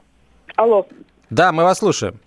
Алло. 0.57 0.87
Да, 1.29 1.53
мы 1.53 1.65
вас 1.65 1.79
слушаем. 1.79 2.21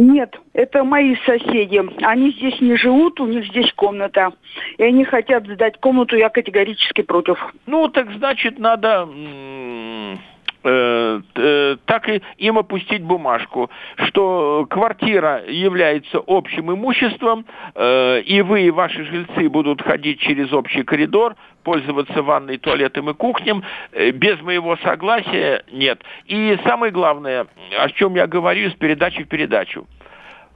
Нет, 0.00 0.34
это 0.54 0.82
мои 0.82 1.14
соседи. 1.26 1.82
Они 2.02 2.30
здесь 2.30 2.58
не 2.62 2.74
живут, 2.74 3.20
у 3.20 3.26
них 3.26 3.44
здесь 3.48 3.70
комната. 3.74 4.32
И 4.78 4.82
они 4.82 5.04
хотят 5.04 5.46
сдать 5.46 5.78
комнату, 5.78 6.16
я 6.16 6.30
категорически 6.30 7.02
против. 7.02 7.38
Ну, 7.66 7.86
так 7.88 8.10
значит, 8.12 8.58
надо 8.58 9.06
так 10.62 12.08
и 12.08 12.22
им 12.38 12.58
опустить 12.58 13.02
бумажку, 13.02 13.70
что 14.06 14.66
квартира 14.68 15.42
является 15.46 16.22
общим 16.26 16.72
имуществом, 16.72 17.46
э, 17.74 18.20
и 18.20 18.42
вы 18.42 18.62
и 18.62 18.70
ваши 18.70 19.04
жильцы 19.04 19.48
будут 19.48 19.82
ходить 19.82 20.20
через 20.20 20.52
общий 20.52 20.82
коридор, 20.82 21.34
пользоваться 21.62 22.22
ванной, 22.22 22.58
туалетом 22.58 23.10
и 23.10 23.14
кухнем. 23.14 23.62
Без 23.92 24.40
моего 24.40 24.76
согласия 24.78 25.64
нет. 25.72 26.02
И 26.26 26.58
самое 26.64 26.92
главное, 26.92 27.46
о 27.78 27.88
чем 27.90 28.14
я 28.14 28.26
говорю 28.26 28.70
с 28.70 28.74
передачи 28.74 29.24
в 29.24 29.28
передачу– 29.28 29.86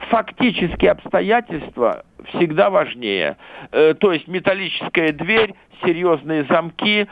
фактические 0.09 0.93
обстоятельства 0.93 2.05
всегда 2.29 2.71
важнее. 2.71 3.37
Э, 3.73 3.95
то 3.99 4.13
есть 4.13 4.29
металлическая 4.29 5.13
дверь, 5.13 5.55
серьезные 5.85 6.45
замки, 6.45 7.09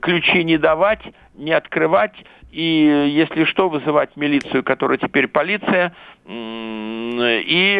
ключи 0.00 0.44
не 0.44 0.58
давать, 0.58 1.02
не 1.34 1.52
открывать, 1.52 2.14
и 2.50 3.10
если 3.12 3.44
что, 3.44 3.68
вызывать 3.68 4.16
милицию, 4.16 4.62
которая 4.62 4.96
теперь 4.98 5.26
полиция, 5.26 5.94
и 6.26 7.76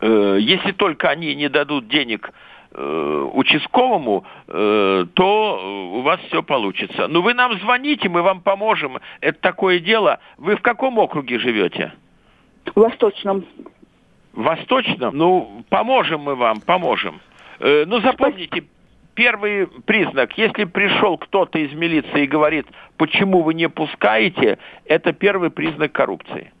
э, 0.00 0.36
если 0.40 0.72
только 0.72 1.08
они 1.08 1.34
не 1.34 1.48
дадут 1.48 1.88
денег 1.88 2.30
участковому, 2.74 4.24
э, 4.48 5.06
то 5.14 5.90
у 5.92 6.00
вас 6.02 6.20
все 6.28 6.42
получится. 6.42 7.06
Ну, 7.08 7.22
вы 7.22 7.34
нам 7.34 7.58
звоните, 7.60 8.08
мы 8.08 8.22
вам 8.22 8.40
поможем. 8.40 8.98
Это 9.20 9.38
такое 9.40 9.78
дело. 9.78 10.18
Вы 10.38 10.56
в 10.56 10.62
каком 10.62 10.98
округе 10.98 11.38
живете? 11.38 11.92
В 12.74 12.80
Восточном. 12.80 13.44
В 14.32 14.42
Восточном? 14.42 15.16
Ну, 15.16 15.64
поможем 15.68 16.22
мы 16.22 16.34
вам, 16.34 16.60
поможем. 16.60 17.20
Э, 17.60 17.84
ну, 17.86 18.00
запомните, 18.00 18.64
первый 19.14 19.66
признак, 19.66 20.36
если 20.36 20.64
пришел 20.64 21.18
кто-то 21.18 21.58
из 21.58 21.72
милиции 21.72 22.24
и 22.24 22.26
говорит, 22.26 22.66
почему 22.96 23.42
вы 23.42 23.54
не 23.54 23.68
пускаете, 23.68 24.58
это 24.84 25.12
первый 25.12 25.50
признак 25.50 25.92
коррупции. 25.92 26.52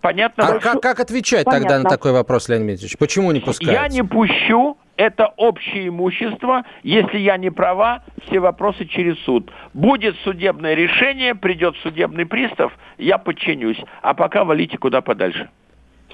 Понятно? 0.00 0.46
А 0.46 0.58
как, 0.58 0.82
как 0.82 1.00
отвечать 1.00 1.46
Понятно. 1.46 1.68
тогда 1.68 1.82
на 1.82 1.88
такой 1.88 2.12
вопрос, 2.12 2.48
Леонид 2.50 2.66
Дмитриевич? 2.66 2.98
Почему 2.98 3.32
не 3.32 3.40
пускаете? 3.40 3.72
Я 3.72 3.88
не 3.88 4.02
пущу, 4.02 4.76
это 4.96 5.32
общее 5.36 5.88
имущество. 5.88 6.64
Если 6.82 7.18
я 7.18 7.36
не 7.36 7.50
права, 7.50 8.02
все 8.26 8.40
вопросы 8.40 8.86
через 8.86 9.18
суд. 9.20 9.50
Будет 9.72 10.16
судебное 10.24 10.74
решение, 10.74 11.34
придет 11.34 11.76
судебный 11.82 12.26
пристав, 12.26 12.72
я 12.98 13.18
подчинюсь. 13.18 13.80
А 14.02 14.14
пока 14.14 14.44
валите 14.44 14.78
куда 14.78 15.00
подальше. 15.00 15.48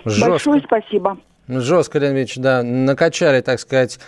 Жестко. 0.04 0.30
Большое 0.30 0.62
спасибо. 0.62 1.18
Жестко, 1.48 1.98
Леонид 1.98 2.18
Ильич, 2.18 2.36
да, 2.36 2.62
накачали, 2.62 3.40
так 3.40 3.58
сказать, 3.58 3.98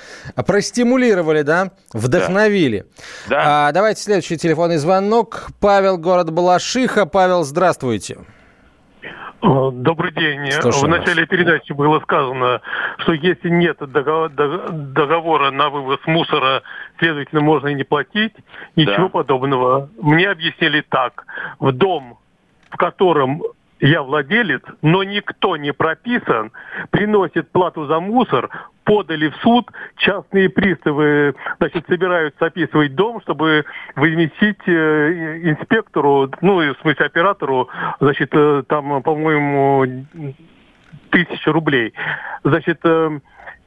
простимулировали, 0.47 1.43
да, 1.43 1.73
вдохновили. 1.93 2.87
Да. 3.29 3.69
А, 3.69 3.73
давайте 3.73 4.01
следующий 4.01 4.37
телефонный 4.37 4.77
звонок. 4.77 5.49
Павел, 5.61 5.99
город 5.99 6.31
Балашиха. 6.31 7.05
Павел, 7.05 7.43
здравствуйте. 7.43 8.19
Э, 8.19 8.42
добрый 9.43 10.13
день. 10.13 10.51
Слушаю 10.53 10.85
в 10.85 10.89
начале 10.89 11.23
вас. 11.23 11.29
передачи 11.29 11.73
было 11.73 11.99
сказано, 12.01 12.61
что 12.99 13.13
если 13.13 13.49
нет 13.49 13.77
договора 13.79 15.51
на 15.51 15.69
вывоз 15.69 15.99
мусора, 16.07 16.63
следовательно, 16.99 17.41
можно 17.41 17.69
и 17.69 17.75
не 17.75 17.83
платить. 17.83 18.35
Ничего 18.77 19.05
да. 19.05 19.09
подобного. 19.09 19.89
Мне 20.01 20.29
объяснили 20.29 20.85
так. 20.89 21.27
В 21.59 21.73
дом, 21.73 22.19
в 22.71 22.77
котором 22.77 23.43
я 23.83 24.03
владелец, 24.03 24.63
но 24.81 25.03
никто 25.03 25.57
не 25.57 25.73
прописан, 25.73 26.53
приносит 26.91 27.51
плату 27.51 27.87
за 27.87 27.99
мусор, 27.99 28.49
подали 28.85 29.29
в 29.29 29.37
суд, 29.37 29.71
частные 29.97 30.49
приставы, 30.49 31.35
значит, 31.59 31.85
собираются 31.89 32.47
описывать 32.47 32.95
дом, 32.95 33.21
чтобы 33.23 33.65
возместить 33.97 34.61
э, 34.67 35.41
инспектору, 35.51 36.31
ну, 36.41 36.59
в 36.59 36.81
смысле 36.81 37.07
оператору, 37.07 37.69
значит, 37.99 38.31
э, 38.33 38.63
там, 38.69 39.03
по-моему, 39.03 40.07
тысяча 41.11 41.51
рублей. 41.51 41.93
Значит, 42.45 42.79
э, 42.85 43.19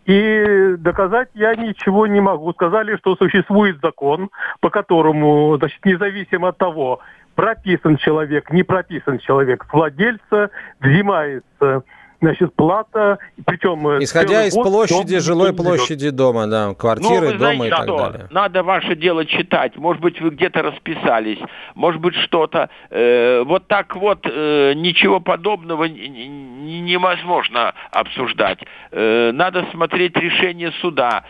и 0.05 0.75
доказать 0.77 1.29
я 1.33 1.55
ничего 1.55 2.07
не 2.07 2.21
могу. 2.21 2.53
Сказали, 2.53 2.95
что 2.97 3.15
существует 3.17 3.79
закон, 3.81 4.29
по 4.61 4.69
которому, 4.69 5.57
значит, 5.57 5.83
независимо 5.83 6.49
от 6.49 6.57
того, 6.57 7.01
прописан 7.35 7.97
человек, 7.97 8.51
не 8.51 8.63
прописан 8.63 9.19
человек, 9.19 9.65
владельца 9.71 10.49
взимается 10.79 11.83
значит, 12.25 12.55
плата, 12.55 13.19
причем... 13.45 13.87
Э, 13.87 14.03
Исходя 14.03 14.45
из 14.45 14.55
год, 14.55 14.65
площади, 14.65 15.19
жилой 15.19 15.53
площади 15.53 16.09
дома, 16.09 16.47
да, 16.47 16.73
квартиры, 16.73 17.33
ну, 17.33 17.37
дома 17.37 17.37
знаете, 17.37 17.67
и 17.67 17.69
так 17.69 17.83
что? 17.83 17.97
далее. 17.97 18.27
Надо 18.31 18.63
ваше 18.63 18.95
дело 18.95 19.25
читать, 19.25 19.75
может 19.77 20.01
быть, 20.01 20.19
вы 20.19 20.31
где-то 20.31 20.63
расписались, 20.63 21.39
может 21.75 22.01
быть, 22.01 22.15
что-то. 22.15 22.69
Э, 22.89 23.43
вот 23.43 23.67
так 23.67 23.95
вот 23.95 24.19
э, 24.23 24.73
ничего 24.75 25.19
подобного 25.19 25.85
невозможно 25.85 27.73
обсуждать. 27.91 28.59
Э, 28.91 29.31
надо 29.31 29.65
смотреть 29.71 30.17
решение 30.17 30.71
суда. 30.81 31.25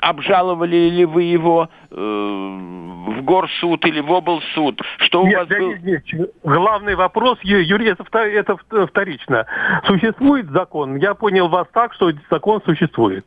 Обжаловали 0.00 0.88
ли 0.88 1.04
вы 1.04 1.24
его 1.24 1.68
э, 1.90 1.94
в 1.94 3.22
горсуд 3.22 3.84
или 3.86 4.00
в 4.00 4.12
облсуд? 4.12 4.80
Что 4.98 5.24
нет, 5.24 5.34
у 5.34 5.38
вас 5.38 5.48
был... 5.48 5.72
нет, 5.76 6.02
нет. 6.12 6.30
Главный 6.42 6.94
вопрос, 6.94 7.38
Юрий, 7.42 7.88
это 7.88 8.56
вторично. 8.86 9.46
Существует 9.86 10.37
существует 10.38 10.50
закон? 10.50 10.96
Я 10.96 11.14
понял 11.14 11.48
вас 11.48 11.66
так, 11.72 11.94
что 11.94 12.12
закон 12.30 12.60
существует 12.64 13.24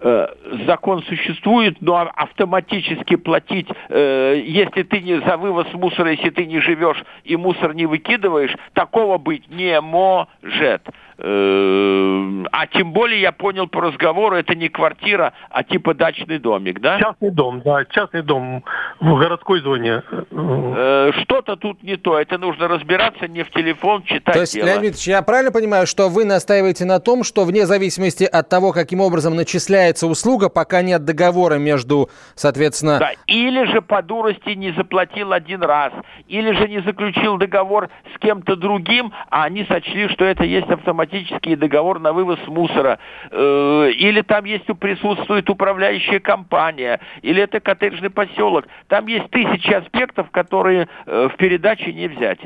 э, 0.00 0.28
закон 0.66 1.02
существует, 1.02 1.76
но 1.80 1.96
автоматически 2.14 3.16
платить, 3.16 3.68
э, 3.88 4.40
если 4.44 4.84
ты 4.84 5.00
не 5.00 5.20
за 5.20 5.36
вывоз 5.36 5.66
мусора, 5.72 6.12
если 6.12 6.30
ты 6.30 6.46
не 6.46 6.60
живешь 6.60 7.02
и 7.24 7.36
мусор 7.36 7.74
не 7.74 7.86
выкидываешь, 7.86 8.54
такого 8.74 9.18
быть 9.18 9.48
не 9.50 9.80
может. 9.80 10.82
Э, 11.20 12.44
а 12.52 12.66
тем 12.68 12.92
более, 12.92 13.20
я 13.20 13.32
понял 13.32 13.66
по 13.66 13.80
разговору, 13.80 14.36
это 14.36 14.54
не 14.54 14.68
квартира, 14.68 15.32
а 15.50 15.64
типа 15.64 15.94
дачный 15.94 16.38
домик, 16.38 16.80
да? 16.80 17.00
Частный 17.00 17.30
дом, 17.30 17.60
да, 17.64 17.84
частный 17.86 18.22
дом 18.22 18.62
в 19.00 19.18
городской 19.18 19.60
зоне. 19.60 20.04
Э, 20.30 21.10
что-то 21.22 21.56
тут 21.56 21.82
не 21.82 21.96
то, 21.96 22.16
это 22.16 22.38
нужно 22.38 22.68
разбираться, 22.68 23.26
не 23.26 23.42
в 23.42 23.50
телефон 23.50 24.04
читать 24.04 24.34
То 24.34 24.40
есть, 24.42 24.54
дело. 24.54 24.66
Леонид 24.66 24.92
Ильич, 24.92 25.08
я 25.08 25.22
правильно 25.22 25.50
понимаю, 25.50 25.88
что 25.88 26.08
вы 26.08 26.24
настаиваете 26.24 26.84
на 26.84 27.00
том, 27.00 27.24
что 27.24 27.44
вне 27.44 27.66
зависимости 27.66 28.22
от 28.22 28.48
того, 28.48 28.70
каким 28.70 29.00
образом 29.00 29.34
начисляется 29.34 30.06
услуга, 30.06 30.48
пока 30.48 30.82
нет 30.82 31.04
договора 31.04 31.56
между, 31.56 32.10
соответственно... 32.36 33.00
Да, 33.00 33.10
или 33.26 33.64
же 33.72 33.82
по 33.82 34.02
дурости 34.02 34.50
не 34.50 34.70
заплатил 34.70 35.32
один 35.32 35.62
раз, 35.62 35.92
или 36.28 36.52
же 36.52 36.68
не 36.68 36.80
заключил 36.82 37.38
договор 37.38 37.88
с 38.14 38.18
кем-то 38.20 38.54
другим, 38.54 39.12
а 39.30 39.44
они 39.44 39.64
сочли, 39.64 40.08
что 40.10 40.24
это 40.24 40.44
есть 40.44 40.70
автоматически 40.70 41.07
автоматический 41.08 41.56
договор 41.56 41.98
на 42.00 42.12
вывоз 42.12 42.38
мусора, 42.46 42.98
э, 43.30 43.90
или 43.96 44.22
там 44.22 44.44
есть 44.44 44.66
присутствует 44.78 45.48
управляющая 45.50 46.20
компания, 46.20 47.00
или 47.22 47.42
это 47.42 47.60
коттеджный 47.60 48.10
поселок. 48.10 48.66
Там 48.88 49.06
есть 49.06 49.30
тысячи 49.30 49.72
аспектов, 49.72 50.30
которые 50.30 50.88
э, 51.06 51.28
в 51.32 51.36
передаче 51.36 51.92
не 51.92 52.08
взять. 52.08 52.38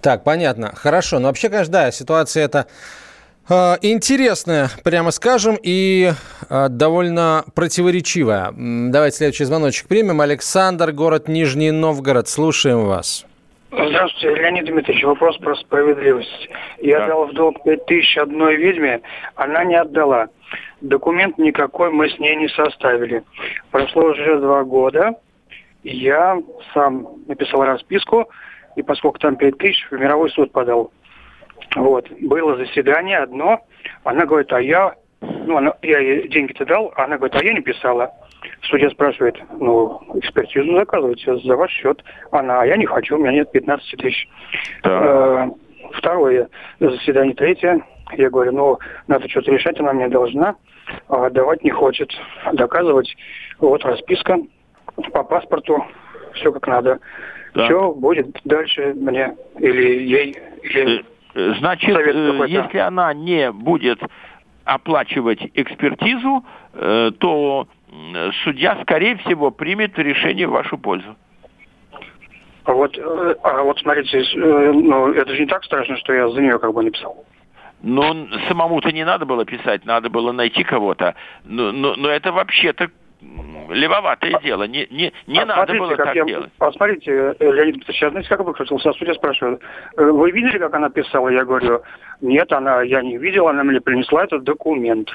Так, 0.00 0.24
понятно. 0.24 0.72
Хорошо. 0.74 1.18
Но 1.18 1.28
вообще, 1.28 1.48
конечно, 1.48 1.72
да, 1.72 1.90
ситуация 1.90 2.44
эта 2.44 2.66
э, 3.48 3.76
интересная, 3.82 4.68
прямо 4.84 5.10
скажем, 5.10 5.58
и 5.60 6.12
довольно 6.48 7.44
противоречивая. 7.54 8.52
Давайте 8.56 9.16
следующий 9.16 9.44
звоночек 9.44 9.88
примем. 9.88 10.20
Александр, 10.20 10.92
город 10.92 11.28
Нижний 11.28 11.72
Новгород. 11.72 12.28
Слушаем 12.28 12.84
вас. 12.84 13.27
Здравствуйте, 13.70 14.34
Леонид 14.34 14.64
Дмитриевич. 14.64 15.04
Вопрос 15.04 15.36
про 15.38 15.54
справедливость. 15.56 16.48
Я 16.78 17.00
да. 17.00 17.06
дал 17.08 17.26
в 17.26 17.34
долг 17.34 17.62
5 17.64 17.84
тысяч 17.84 18.16
одной 18.16 18.56
ведьме, 18.56 19.02
она 19.34 19.62
не 19.64 19.74
отдала. 19.74 20.28
Документ 20.80 21.36
никакой 21.36 21.90
мы 21.90 22.08
с 22.08 22.18
ней 22.18 22.34
не 22.36 22.48
составили. 22.48 23.22
Прошло 23.70 24.04
уже 24.04 24.38
два 24.38 24.64
года. 24.64 25.16
Я 25.82 26.38
сам 26.72 27.08
написал 27.26 27.62
расписку, 27.64 28.30
и 28.76 28.82
поскольку 28.82 29.18
там 29.18 29.36
5 29.36 29.58
тысяч, 29.58 29.86
в 29.90 29.98
мировой 29.98 30.30
суд 30.30 30.50
подал. 30.50 30.90
Вот. 31.76 32.08
Было 32.22 32.56
заседание 32.56 33.18
одно. 33.18 33.60
Она 34.04 34.24
говорит, 34.24 34.50
а 34.52 34.62
я... 34.62 34.94
Ну, 35.20 35.58
она, 35.58 35.74
я 35.82 35.98
ей 35.98 36.28
деньги-то 36.28 36.64
дал, 36.64 36.92
а 36.96 37.04
она 37.04 37.18
говорит, 37.18 37.36
а 37.36 37.44
я 37.44 37.52
не 37.52 37.60
писала. 37.60 38.12
Судья 38.62 38.90
спрашивает, 38.90 39.36
ну, 39.58 40.00
экспертизу 40.14 40.74
заказывайте 40.74 41.36
за 41.38 41.56
ваш 41.56 41.70
счет. 41.70 42.02
Она, 42.30 42.62
а 42.62 42.66
я 42.66 42.76
не 42.76 42.86
хочу, 42.86 43.16
у 43.16 43.18
меня 43.18 43.32
нет 43.32 43.50
15 43.52 43.98
тысяч. 43.98 44.28
Да. 44.82 45.46
Э, 45.46 45.48
второе 45.92 46.48
заседание, 46.80 47.34
третье. 47.34 47.80
Я 48.12 48.30
говорю, 48.30 48.52
ну, 48.52 48.78
надо 49.06 49.28
что-то 49.28 49.52
решать, 49.52 49.78
она 49.80 49.92
мне 49.92 50.08
должна. 50.08 50.56
А 51.08 51.30
давать 51.30 51.62
не 51.64 51.70
хочет. 51.70 52.10
Доказывать. 52.52 53.14
Вот 53.58 53.84
расписка 53.84 54.38
по 55.12 55.22
паспорту, 55.22 55.84
все 56.34 56.52
как 56.52 56.66
надо. 56.66 56.98
Да. 57.54 57.66
Что 57.66 57.92
будет 57.92 58.38
дальше 58.44 58.94
мне 58.94 59.34
или 59.58 60.02
ей? 60.02 60.36
Или 60.62 61.04
э, 61.34 61.54
Значит, 61.58 61.96
э, 61.96 62.44
если 62.48 62.78
она 62.78 63.12
не 63.14 63.50
будет 63.52 64.00
оплачивать 64.64 65.40
экспертизу, 65.54 66.44
то 66.74 67.66
судья, 68.44 68.78
скорее 68.82 69.16
всего, 69.18 69.50
примет 69.50 69.98
решение 69.98 70.46
в 70.46 70.52
вашу 70.52 70.78
пользу. 70.78 71.16
А 72.64 72.72
вот, 72.72 72.98
а 72.98 73.62
вот 73.62 73.78
смотрите, 73.78 74.22
ну, 74.34 75.12
это 75.12 75.34
же 75.34 75.40
не 75.40 75.46
так 75.46 75.64
страшно, 75.64 75.96
что 75.96 76.12
я 76.12 76.28
за 76.28 76.40
нее 76.40 76.58
как 76.58 76.74
бы 76.74 76.82
написал. 76.82 77.24
Ну, 77.80 78.28
самому-то 78.48 78.90
не 78.92 79.04
надо 79.04 79.24
было 79.24 79.44
писать, 79.44 79.86
надо 79.86 80.10
было 80.10 80.32
найти 80.32 80.64
кого-то. 80.64 81.14
Но, 81.44 81.72
но, 81.72 81.94
но 81.94 82.10
это 82.10 82.32
вообще-то 82.32 82.90
левоватое 83.20 84.36
а, 84.36 84.42
дело. 84.42 84.64
Не, 84.64 84.86
не, 84.90 85.12
не 85.26 85.40
а 85.40 85.46
надо 85.46 85.74
было 85.74 85.96
так 85.96 86.14
я, 86.14 86.24
делать. 86.24 86.50
А 86.58 86.72
смотрите, 86.72 87.34
э, 87.38 87.52
Леонид 87.52 87.80
Петрович, 87.80 88.02
я 88.02 88.10
знаете, 88.10 88.28
как 88.28 88.44
выкрутился? 88.44 88.92
Судья 88.92 89.14
спрашивает, 89.14 89.60
«Э, 89.96 90.04
вы 90.04 90.30
видели, 90.30 90.58
как 90.58 90.74
она 90.74 90.88
писала? 90.90 91.28
Я 91.28 91.44
говорю, 91.44 91.82
нет, 92.20 92.52
она, 92.52 92.82
я 92.82 93.02
не 93.02 93.16
видел, 93.16 93.48
она 93.48 93.64
мне 93.64 93.80
принесла 93.80 94.24
этот 94.24 94.44
документ. 94.44 95.10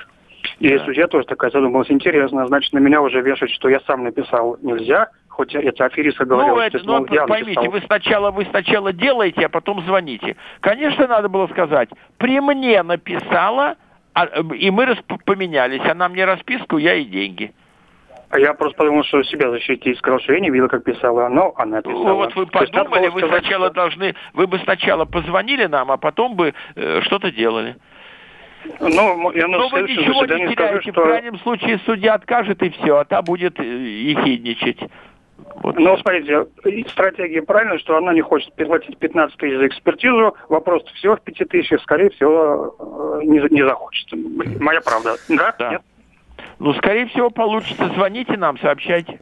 И 0.59 0.77
да. 0.77 0.85
судья 0.85 1.07
тоже 1.07 1.25
такая 1.25 1.51
задумалась, 1.51 1.89
интересно, 1.89 2.45
значит, 2.47 2.73
на 2.73 2.79
меня 2.79 3.01
уже 3.01 3.21
вешать, 3.21 3.51
что 3.51 3.69
я 3.69 3.79
сам 3.81 4.03
написал, 4.03 4.57
нельзя, 4.61 5.09
хоть 5.29 5.55
это 5.55 5.85
афериста 5.85 6.25
говорил, 6.25 6.55
ну, 6.55 6.61
это, 6.61 6.79
что, 6.79 6.99
ну, 6.99 7.07
я 7.11 7.25
поймите, 7.25 7.61
написал. 7.61 7.71
вы 7.71 7.81
сначала, 7.85 8.31
вы 8.31 8.45
сначала 8.45 8.93
делаете, 8.93 9.45
а 9.45 9.49
потом 9.49 9.81
звоните. 9.81 10.35
Конечно, 10.59 11.07
надо 11.07 11.29
было 11.29 11.47
сказать, 11.47 11.89
при 12.17 12.39
мне 12.39 12.81
написала, 12.83 13.75
а, 14.13 14.25
и 14.25 14.69
мы 14.69 14.95
поменялись, 15.25 15.81
она 15.89 16.09
мне 16.09 16.25
расписку, 16.25 16.77
я 16.77 16.95
и 16.95 17.05
деньги. 17.05 17.53
А 18.33 18.39
я 18.39 18.55
просто 18.55 18.77
подумал, 18.77 19.03
что 19.03 19.21
себя 19.21 19.51
защитить. 19.51 19.95
Сказал, 19.99 20.19
что 20.19 20.33
я 20.33 20.39
не 20.39 20.49
видел, 20.49 20.67
как 20.67 20.83
писала, 20.83 21.29
но 21.29 21.53
она 21.55 21.83
писала. 21.83 22.03
Ну, 22.03 22.15
вот 22.15 22.35
вы 22.35 22.47
подумали, 22.47 23.09
вы 23.09 23.19
сказать, 23.19 23.41
сначала 23.41 23.67
что... 23.67 23.75
должны, 23.75 24.15
вы 24.33 24.47
бы 24.47 24.57
сначала 24.57 25.05
позвонили 25.05 25.67
нам, 25.67 25.91
а 25.91 25.97
потом 25.97 26.35
бы 26.35 26.55
э, 26.75 27.01
что-то 27.01 27.31
делали. 27.31 27.75
Ну, 28.79 29.31
я 29.31 29.47
на 29.47 29.57
Но 29.57 29.69
вы 29.69 29.81
ничего 29.83 30.21
не 30.21 30.27
теряете. 30.27 30.53
Скажу, 30.53 30.81
что... 30.81 30.91
В 30.91 31.03
крайнем 31.05 31.39
случае 31.39 31.79
судья 31.85 32.13
откажет 32.13 32.61
и 32.61 32.69
все, 32.69 32.97
а 32.97 33.05
та 33.05 33.21
будет 33.21 33.59
э, 33.59 33.63
ехидничать. 33.63 34.79
Вот. 35.55 35.77
Но 35.77 35.97
смотрите, 35.97 36.45
стратегия 36.89 37.41
правильная, 37.41 37.77
что 37.79 37.97
она 37.97 38.13
не 38.13 38.21
хочет 38.21 38.53
платить 38.53 38.97
15 38.97 39.37
тысяч 39.37 39.57
за 39.57 39.67
экспертизу. 39.67 40.35
Вопрос 40.49 40.83
всего 40.95 41.15
в 41.15 41.21
5 41.21 41.49
тысяч, 41.49 41.81
скорее 41.81 42.09
всего, 42.11 42.75
э, 43.21 43.25
не, 43.25 43.39
не 43.49 43.63
захочет. 43.63 44.09
Моя 44.59 44.81
правда. 44.81 45.15
Да? 45.29 45.55
да. 45.57 45.69
Нет? 45.71 45.81
Ну, 46.59 46.73
скорее 46.73 47.07
всего, 47.07 47.29
получится. 47.29 47.91
Звоните 47.95 48.37
нам, 48.37 48.57
сообщайте. 48.59 49.19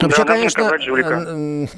Вообще, 0.00 0.24
да, 0.24 0.32
конечно, 0.32 1.68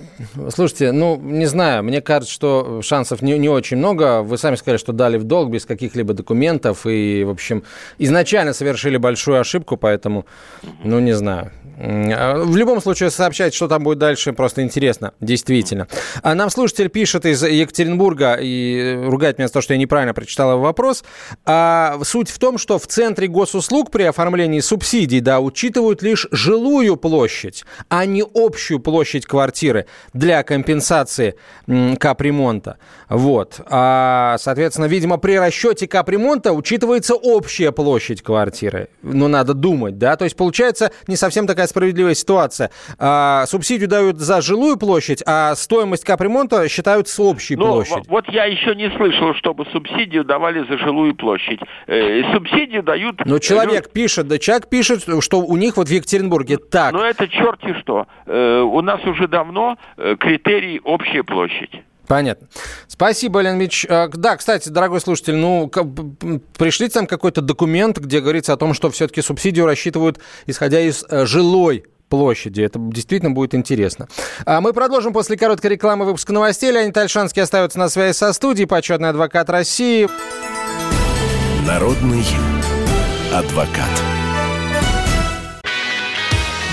слушайте, 0.51 0.93
ну, 0.93 1.17
не 1.17 1.47
знаю, 1.47 1.83
мне 1.83 2.01
кажется, 2.01 2.33
что 2.33 2.83
шансов 2.83 3.23
не, 3.23 3.39
не 3.39 3.49
очень 3.49 3.79
много. 3.79 4.23
Вы 4.23 4.37
сами 4.37 4.57
сказали, 4.57 4.79
что 4.79 4.93
дали 4.93 5.17
в 5.17 5.25
долг 5.25 5.51
без 5.51 5.65
каких-либо 5.65 6.13
документов 6.13 6.87
и, 6.87 7.25
в 7.25 7.31
общем, 7.31 7.63
изначально 7.99 8.53
совершили 8.53 8.97
большую 8.99 9.41
ошибку, 9.41 9.77
поэтому, 9.77 10.27
ну, 10.85 11.01
не 11.01 11.13
знаю. 11.13 11.51
А, 11.83 12.43
в 12.45 12.57
любом 12.57 12.83
случае, 12.83 13.11
сообщать, 13.11 13.55
что 13.55 13.67
там 13.67 13.83
будет 13.83 13.99
дальше, 13.99 14.33
просто 14.33 14.63
интересно, 14.63 15.15
действительно. 15.21 15.89
А 16.23 16.35
нам 16.35 16.51
слушатель 16.51 16.91
пишет 16.91 17.25
из 17.25 17.43
Екатеринбурга 17.43 18.35
и 18.35 19.01
ругает 19.07 19.39
меня 19.39 19.49
за 19.49 19.55
то, 19.55 19.61
что 19.63 19.73
я 19.73 19.79
неправильно 19.79 20.13
прочитал 20.13 20.53
его 20.53 20.61
вопрос. 20.61 21.05
А 21.47 21.99
суть 22.05 22.29
в 22.29 22.39
том, 22.39 22.59
что 22.59 22.79
в 22.79 22.87
центре 22.87 23.29
госуслуг 23.29 23.91
при 23.91 24.03
оформлении 24.03 24.61
субсидий, 24.61 25.21
да, 25.21 25.41
учитывают 25.41 26.03
лишь 26.03 26.27
жилую 26.31 26.97
площадь, 26.97 27.65
а 27.89 28.00
не 28.05 28.25
общую 28.35 28.81
площадь 28.81 29.27
квартиры 29.27 29.87
для 30.13 30.43
компенсации 30.43 31.37
капремонта. 31.99 32.79
Вот. 33.09 33.61
А, 33.69 34.37
соответственно, 34.39 34.87
видимо, 34.87 35.19
при 35.19 35.39
расчете 35.39 35.87
капремонта 35.87 36.53
учитывается 36.53 37.15
общая 37.15 37.73
площадь 37.73 38.23
квартиры. 38.23 38.89
Но 39.03 39.29
надо 39.29 39.55
думать, 39.55 39.99
да? 39.99 40.17
То 40.17 40.25
есть, 40.25 40.37
получается, 40.37 40.93
не 41.07 41.17
совсем 41.17 41.47
такая 41.47 41.67
справедливая 41.67 42.15
ситуация. 42.15 42.71
А, 42.99 43.47
субсидию 43.47 43.89
дают 43.89 44.19
за 44.19 44.41
жилую 44.41 44.77
площадь, 44.77 45.23
а 45.27 45.55
стоимость 45.55 46.05
капремонта 46.05 46.69
считают 46.69 47.09
с 47.09 47.19
общей 47.21 47.57
ну, 47.57 47.67
площадью. 47.67 48.05
Вот 48.09 48.29
я 48.29 48.45
еще 48.45 48.75
не 48.75 48.91
слышал, 48.97 49.35
чтобы 49.35 49.67
субсидию 49.73 50.25
давали 50.25 50.67
за 50.69 50.79
жилую 50.79 51.15
площадь. 51.15 51.61
Э, 51.87 52.23
субсидию 52.33 52.83
дают... 52.83 53.25
Но 53.25 53.39
человек 53.39 53.85
люд... 53.85 53.93
пишет, 53.93 54.29
да 54.29 54.39
человек 54.39 54.69
пишет, 54.69 55.05
что 55.21 55.41
у 55.41 55.57
них 55.57 55.77
вот 55.77 55.89
в 55.89 55.93
Екатеринбурге 55.93 56.59
так. 56.59 56.93
Ну 56.93 57.03
это 57.03 57.29
черти 57.29 57.75
что. 57.81 57.90
Э, 58.27 58.61
у 58.61 58.81
нас 58.81 59.05
уже 59.05 59.29
давно 59.29 59.77
э, 59.97 60.17
критерий 60.19 60.81
общая 60.85 61.23
площадь. 61.23 61.83
Понятно. 62.11 62.49
Спасибо, 62.89 63.41
Лен 63.41 63.59
Ильич. 63.59 63.87
Э, 63.89 64.09
да, 64.13 64.37
кстати, 64.37 64.69
дорогой 64.69 65.01
слушатель, 65.01 65.37
ну, 65.37 65.71
пришлите 66.59 66.95
там 66.95 67.07
какой-то 67.07 67.41
документ, 67.41 67.99
где 67.99 68.21
говорится 68.21 68.53
о 68.53 68.57
том, 68.57 68.75
что 68.75 68.91
все-таки 68.91 69.23
субсидию 69.23 69.65
рассчитывают, 69.65 70.19
исходя 70.47 70.81
из 70.81 71.05
э, 71.09 71.25
жилой 71.27 71.85
площади. 72.09 72.63
Это 72.63 72.81
действительно 72.81 73.31
будет 73.31 73.55
интересно. 73.55 74.09
А 74.45 74.61
мы 74.61 74.73
продолжим 74.73 75.13
после 75.13 75.37
короткой 75.37 75.71
рекламы 75.71 76.05
выпуска 76.05 76.33
новостей. 76.33 76.73
Леонид 76.73 76.97
Альшанский 76.97 77.43
остается 77.43 77.79
на 77.79 77.89
связи 77.89 78.17
со 78.17 78.33
студией, 78.33 78.67
почетный 78.67 79.11
адвокат 79.11 79.49
России. 79.49 80.09
Народный 81.65 82.25
адвокат. 83.33 84.10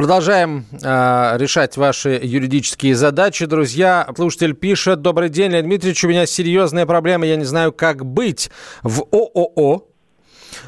Продолжаем 0.00 0.64
э, 0.72 1.36
решать 1.36 1.76
ваши 1.76 2.18
юридические 2.22 2.94
задачи, 2.94 3.44
друзья. 3.44 4.08
Слушатель 4.16 4.54
пишет. 4.54 5.02
Добрый 5.02 5.28
день, 5.28 5.50
Леонид 5.50 5.66
Дмитриевич, 5.66 6.02
у 6.04 6.08
меня 6.08 6.24
серьезная 6.24 6.86
проблема, 6.86 7.26
я 7.26 7.36
не 7.36 7.44
знаю, 7.44 7.70
как 7.70 8.06
быть. 8.06 8.50
В 8.82 9.02
ООО 9.12 9.88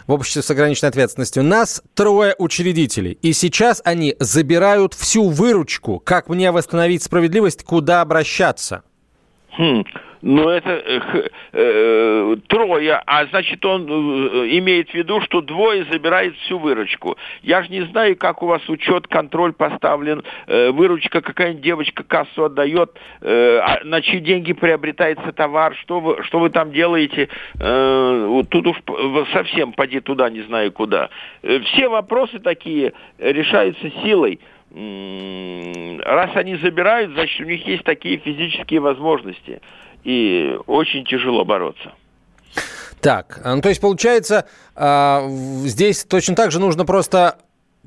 в 0.07 0.13
обществе 0.13 0.43
с 0.43 0.51
ограниченной 0.51 0.91
ответственностью. 0.91 1.43
Нас 1.45 1.83
трое 1.95 2.35
учредителей. 2.37 3.13
И 3.23 3.33
сейчас 3.33 3.81
они 3.87 4.17
забирают 4.19 4.93
всю 4.93 5.31
выручку. 5.31 5.99
Как 5.99 6.29
мне 6.29 6.53
восстановить 6.53 7.03
справедливость, 7.03 7.65
куда 7.65 8.03
обращаться? 8.03 8.83
Хм. 9.57 9.85
Но 10.23 10.51
это 10.51 10.71
э, 10.71 11.01
э, 11.53 12.37
трое, 12.47 13.03
а 13.07 13.27
значит 13.27 13.65
он 13.67 13.87
э, 13.89 14.57
имеет 14.59 14.91
в 14.91 14.95
виду, 14.95 15.21
что 15.21 15.41
двое 15.41 15.85
забирает 15.91 16.37
всю 16.37 16.59
выручку. 16.59 17.17
Я 17.43 17.65
же 17.65 17.71
не 17.71 17.83
знаю, 17.87 18.17
как 18.17 18.41
у 18.43 18.47
вас 18.47 18.67
учет, 18.69 19.09
контроль 19.09 19.53
поставлен, 19.53 20.23
э, 20.47 20.71
выручка 20.71 21.23
какая-нибудь 21.23 21.65
девочка 21.65 22.05
кассу 22.05 22.45
отдает, 22.45 22.93
э, 23.21 23.59
а 23.59 23.81
на 23.83 24.01
чьи 24.01 24.21
деньги 24.21 24.53
приобретается 24.53 25.33
товар, 25.33 25.75
что 25.75 25.99
вы, 25.99 26.23
что 26.23 26.39
вы 26.39 26.51
там 26.51 26.71
делаете. 26.71 27.29
Э, 27.61 28.43
тут 28.49 28.67
уж 28.69 28.77
совсем 29.33 29.73
поди 29.73 29.99
туда, 29.99 30.31
не 30.31 30.43
знаю 30.43 30.71
куда. 30.71 31.11
Э, 31.43 31.59
все 31.61 31.89
вопросы 31.89 32.39
такие 32.39 32.93
решаются 33.19 33.91
силой 34.05 34.39
раз 34.75 36.31
они 36.35 36.57
забирают, 36.57 37.13
значит, 37.13 37.41
у 37.41 37.45
них 37.45 37.67
есть 37.67 37.85
такие 37.85 38.19
физические 38.19 38.81
возможности 38.81 39.61
и 40.05 40.57
очень 40.67 41.05
тяжело 41.05 41.45
бороться. 41.45 41.93
Так, 43.01 43.41
ну 43.45 43.61
то 43.61 43.69
есть 43.69 43.81
получается, 43.81 44.47
э, 44.77 45.29
здесь 45.65 46.05
точно 46.05 46.37
так 46.37 46.53
же 46.53 46.61
нужно 46.61 46.85
просто 46.85 47.39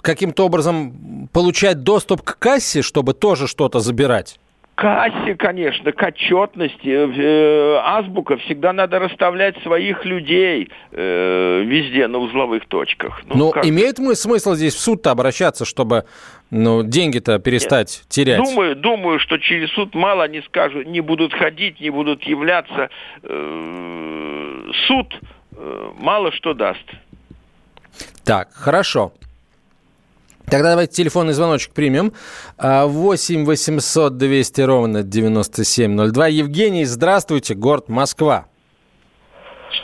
каким-то 0.01 0.45
образом 0.45 1.29
получать 1.31 1.83
доступ 1.83 2.21
к 2.21 2.37
кассе, 2.37 2.81
чтобы 2.81 3.13
тоже 3.13 3.47
что-то 3.47 3.79
забирать? 3.79 4.39
Кассе, 4.75 5.35
конечно, 5.35 5.91
к 5.91 6.03
отчетности, 6.03 6.87
э, 6.87 7.79
азбука, 7.81 8.37
всегда 8.37 8.73
надо 8.73 8.99
расставлять 8.99 9.57
своих 9.63 10.05
людей 10.05 10.69
э, 10.91 11.63
везде 11.65 12.07
на 12.07 12.19
узловых 12.19 12.67
точках. 12.67 13.21
Ну, 13.25 13.35
Но 13.35 13.51
как... 13.51 13.65
имеет 13.65 13.97
смысл 13.97 14.53
здесь 14.53 14.75
в 14.75 14.79
суд-то 14.79 15.11
обращаться, 15.11 15.65
чтобы 15.65 16.05
ну, 16.51 16.83
деньги-то 16.83 17.39
перестать 17.39 18.01
Нет. 18.01 18.09
терять? 18.09 18.43
Думаю, 18.43 18.75
думаю, 18.75 19.19
что 19.19 19.37
через 19.37 19.71
суд 19.71 19.95
мало 19.95 20.23
они 20.25 20.41
скажут, 20.41 20.85
не 20.87 21.01
будут 21.01 21.33
ходить, 21.33 21.79
не 21.79 21.89
будут 21.89 22.23
являться. 22.23 22.89
Э, 23.23 24.71
суд 24.87 25.19
э, 25.55 25.89
мало 25.97 26.31
что 26.33 26.53
даст. 26.53 26.85
Так, 28.25 28.49
хорошо. 28.53 29.13
Тогда 30.49 30.71
давайте 30.71 30.93
телефонный 30.93 31.33
звоночек 31.33 31.73
примем. 31.73 32.13
8 32.57 33.45
800 33.45 34.17
200 34.17 34.61
ровно 34.61 35.03
9702. 35.03 36.27
Евгений, 36.27 36.85
здравствуйте, 36.85 37.55
город 37.55 37.89
Москва. 37.89 38.45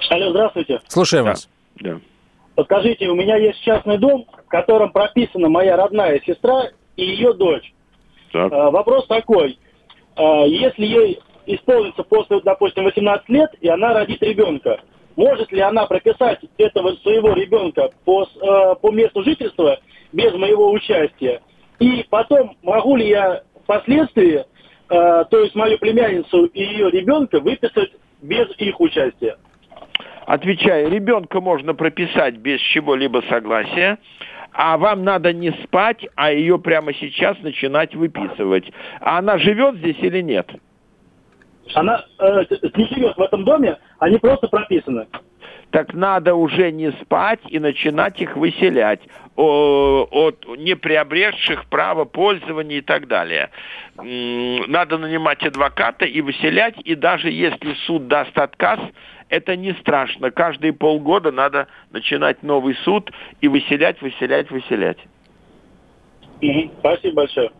Алло, 0.10 0.30
здравствуйте. 0.32 0.80
Слушаем 0.88 1.26
да. 1.26 1.32
вас. 1.32 1.50
Да. 1.80 2.00
Подскажите, 2.56 3.08
у 3.08 3.16
меня 3.16 3.38
есть 3.38 3.62
частный 3.62 3.98
дом, 3.98 4.28
в 4.46 4.50
котором 4.50 4.92
прописана 4.92 5.50
моя 5.50 5.78
родная 5.78 6.22
сестра 6.26 6.70
и 6.96 7.04
ее 7.04 7.34
дочь. 7.34 7.74
Так. 8.32 8.52
А, 8.52 8.72
вопрос 8.72 9.08
такой. 9.08 9.58
А, 10.16 10.44
если 10.46 10.86
ей 10.86 11.20
исполнится 11.46 12.04
после, 12.04 12.40
допустим, 12.42 12.84
18 12.84 13.30
лет, 13.30 13.52
и 13.62 13.68
она 13.68 13.94
родит 13.94 14.22
ребенка, 14.22 14.80
может 15.22 15.52
ли 15.52 15.62
она 15.62 15.86
прописать 15.86 16.40
этого 16.58 16.96
своего 17.04 17.34
ребенка 17.34 17.90
по, 18.06 18.24
э, 18.24 18.76
по 18.82 18.92
месту 18.92 19.24
жительства 19.24 19.78
без 20.12 20.34
моего 20.34 20.72
участия. 20.72 21.42
И 21.80 22.04
потом 22.10 22.58
могу 22.64 22.96
ли 22.96 23.10
я 23.10 23.44
впоследствии, 23.64 24.40
э, 24.40 24.44
то 24.90 25.40
есть 25.40 25.54
мою 25.54 25.78
племянницу 25.78 26.46
и 26.46 26.64
ее 26.64 26.90
ребенка 26.90 27.40
выписать 27.40 27.92
без 28.24 28.50
их 28.58 28.80
участия? 28.80 29.38
Отвечаю, 30.26 30.90
ребенка 30.90 31.40
можно 31.40 31.76
прописать 31.76 32.38
без 32.38 32.60
чего-либо 32.60 33.22
согласия, 33.30 34.00
а 34.54 34.76
вам 34.80 35.04
надо 35.04 35.34
не 35.34 35.52
спать, 35.64 36.04
а 36.16 36.32
ее 36.32 36.58
прямо 36.58 36.96
сейчас 36.96 37.38
начинать 37.42 37.94
выписывать. 37.94 38.72
А 39.00 39.20
она 39.20 39.38
живет 39.38 39.76
здесь 39.76 40.00
или 40.00 40.22
нет? 40.22 40.50
Она 41.76 42.06
э, 42.18 42.44
не 42.76 42.86
живет 42.88 43.16
в 43.18 43.22
этом 43.22 43.44
доме, 43.44 43.78
они 44.02 44.18
просто 44.18 44.48
прописаны 44.48 45.08
так 45.72 45.94
надо 45.94 46.36
уже 46.36 46.72
не 46.72 46.92
спать 46.92 47.40
и 47.48 47.58
начинать 47.60 48.22
их 48.22 48.36
выселять 48.36 49.00
от 49.38 50.46
неприобретших 50.58 51.66
право 51.68 52.06
пользования 52.06 52.80
и 52.80 52.82
так 52.82 53.08
далее. 53.08 53.50
Надо 53.96 54.98
нанимать 54.98 55.44
адвоката 55.44 56.06
и 56.06 56.22
выселять, 56.22 56.76
и 56.84 56.96
даже 56.96 57.32
если 57.32 57.74
суд 57.86 58.08
даст 58.08 58.38
отказ, 58.38 58.80
это 59.30 59.56
не 59.56 59.72
страшно. 59.76 60.30
Каждые 60.30 60.74
полгода 60.74 61.32
надо 61.32 61.68
начинать 61.92 62.44
новый 62.44 62.76
суд 62.84 63.10
и 63.40 63.48
выселять, 63.48 64.02
выселять, 64.02 64.52
выселять. 64.52 64.98
Спасибо 66.80 67.16
большое. 67.16 67.52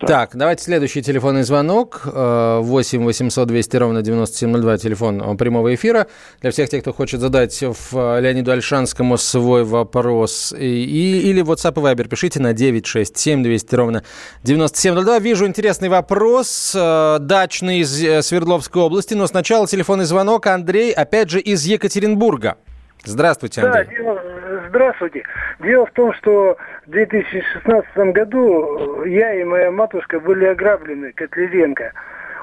Так, 0.00 0.30
давайте 0.34 0.64
следующий 0.64 1.02
телефонный 1.02 1.42
звонок. 1.42 2.02
8 2.04 3.04
800 3.04 3.48
200 3.48 3.76
ровно 3.76 4.02
9702, 4.02 4.78
телефон 4.78 5.36
прямого 5.36 5.74
эфира. 5.74 6.06
Для 6.40 6.50
всех 6.50 6.68
тех, 6.68 6.82
кто 6.82 6.92
хочет 6.92 7.20
задать 7.20 7.60
в 7.62 7.96
э, 7.96 8.20
Леониду 8.20 8.52
Альшанскому 8.52 9.16
свой 9.18 9.64
вопрос. 9.64 10.54
И, 10.56 11.30
или 11.30 11.42
WhatsApp 11.42 11.80
и 11.80 11.94
Viber 11.94 12.08
пишите 12.08 12.40
на 12.40 12.52
967 12.52 13.42
200 13.42 13.74
ровно 13.74 14.04
9702. 14.44 15.18
Вижу 15.18 15.46
интересный 15.46 15.88
вопрос. 15.88 16.72
Э, 16.74 17.18
дачный 17.20 17.80
из 17.80 18.02
э, 18.02 18.22
Свердловской 18.22 18.82
области. 18.82 19.14
Но 19.14 19.26
сначала 19.26 19.66
телефонный 19.66 20.04
звонок. 20.04 20.46
Андрей, 20.46 20.92
опять 20.92 21.30
же, 21.30 21.40
из 21.40 21.64
Екатеринбурга. 21.64 22.56
Здравствуйте, 23.04 23.62
Андрей. 23.62 23.86
Да, 24.04 24.29
здравствуйте. 24.68 25.24
Дело 25.60 25.86
в 25.86 25.90
том, 25.92 26.12
что 26.14 26.56
в 26.86 26.90
2016 26.90 27.96
году 28.12 29.04
я 29.04 29.34
и 29.34 29.44
моя 29.44 29.70
матушка 29.70 30.20
были 30.20 30.44
ограблены 30.46 31.12
Котляренко. 31.12 31.92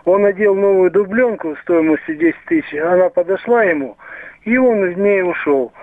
Он 0.05 0.21
надел 0.21 0.55
новую 0.55 0.89
дубленку 0.89 1.55
стоимостью 1.63 2.15
10 2.15 2.35
тысяч, 2.45 2.73
она 2.75 3.09
подошла 3.09 3.63
ему, 3.63 3.97
и 4.43 4.57
он 4.57 4.93
в 4.93 4.97
ней 4.97 5.21
ушел. 5.21 5.73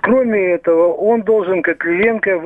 Кроме 0.00 0.52
этого, 0.52 0.92
он 0.94 1.22
должен 1.22 1.62
Котляренко 1.62 2.40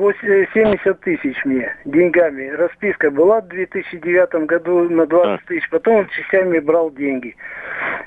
70 0.53 0.99
тысяч 1.01 1.45
мне 1.45 1.75
деньгами. 1.85 2.49
Расписка 2.49 3.11
была 3.11 3.41
в 3.41 3.47
2009 3.47 4.45
году 4.45 4.89
на 4.89 5.05
20 5.05 5.45
тысяч, 5.45 5.69
потом 5.69 5.97
он 5.97 6.07
частями 6.09 6.59
брал 6.59 6.91
деньги. 6.91 7.35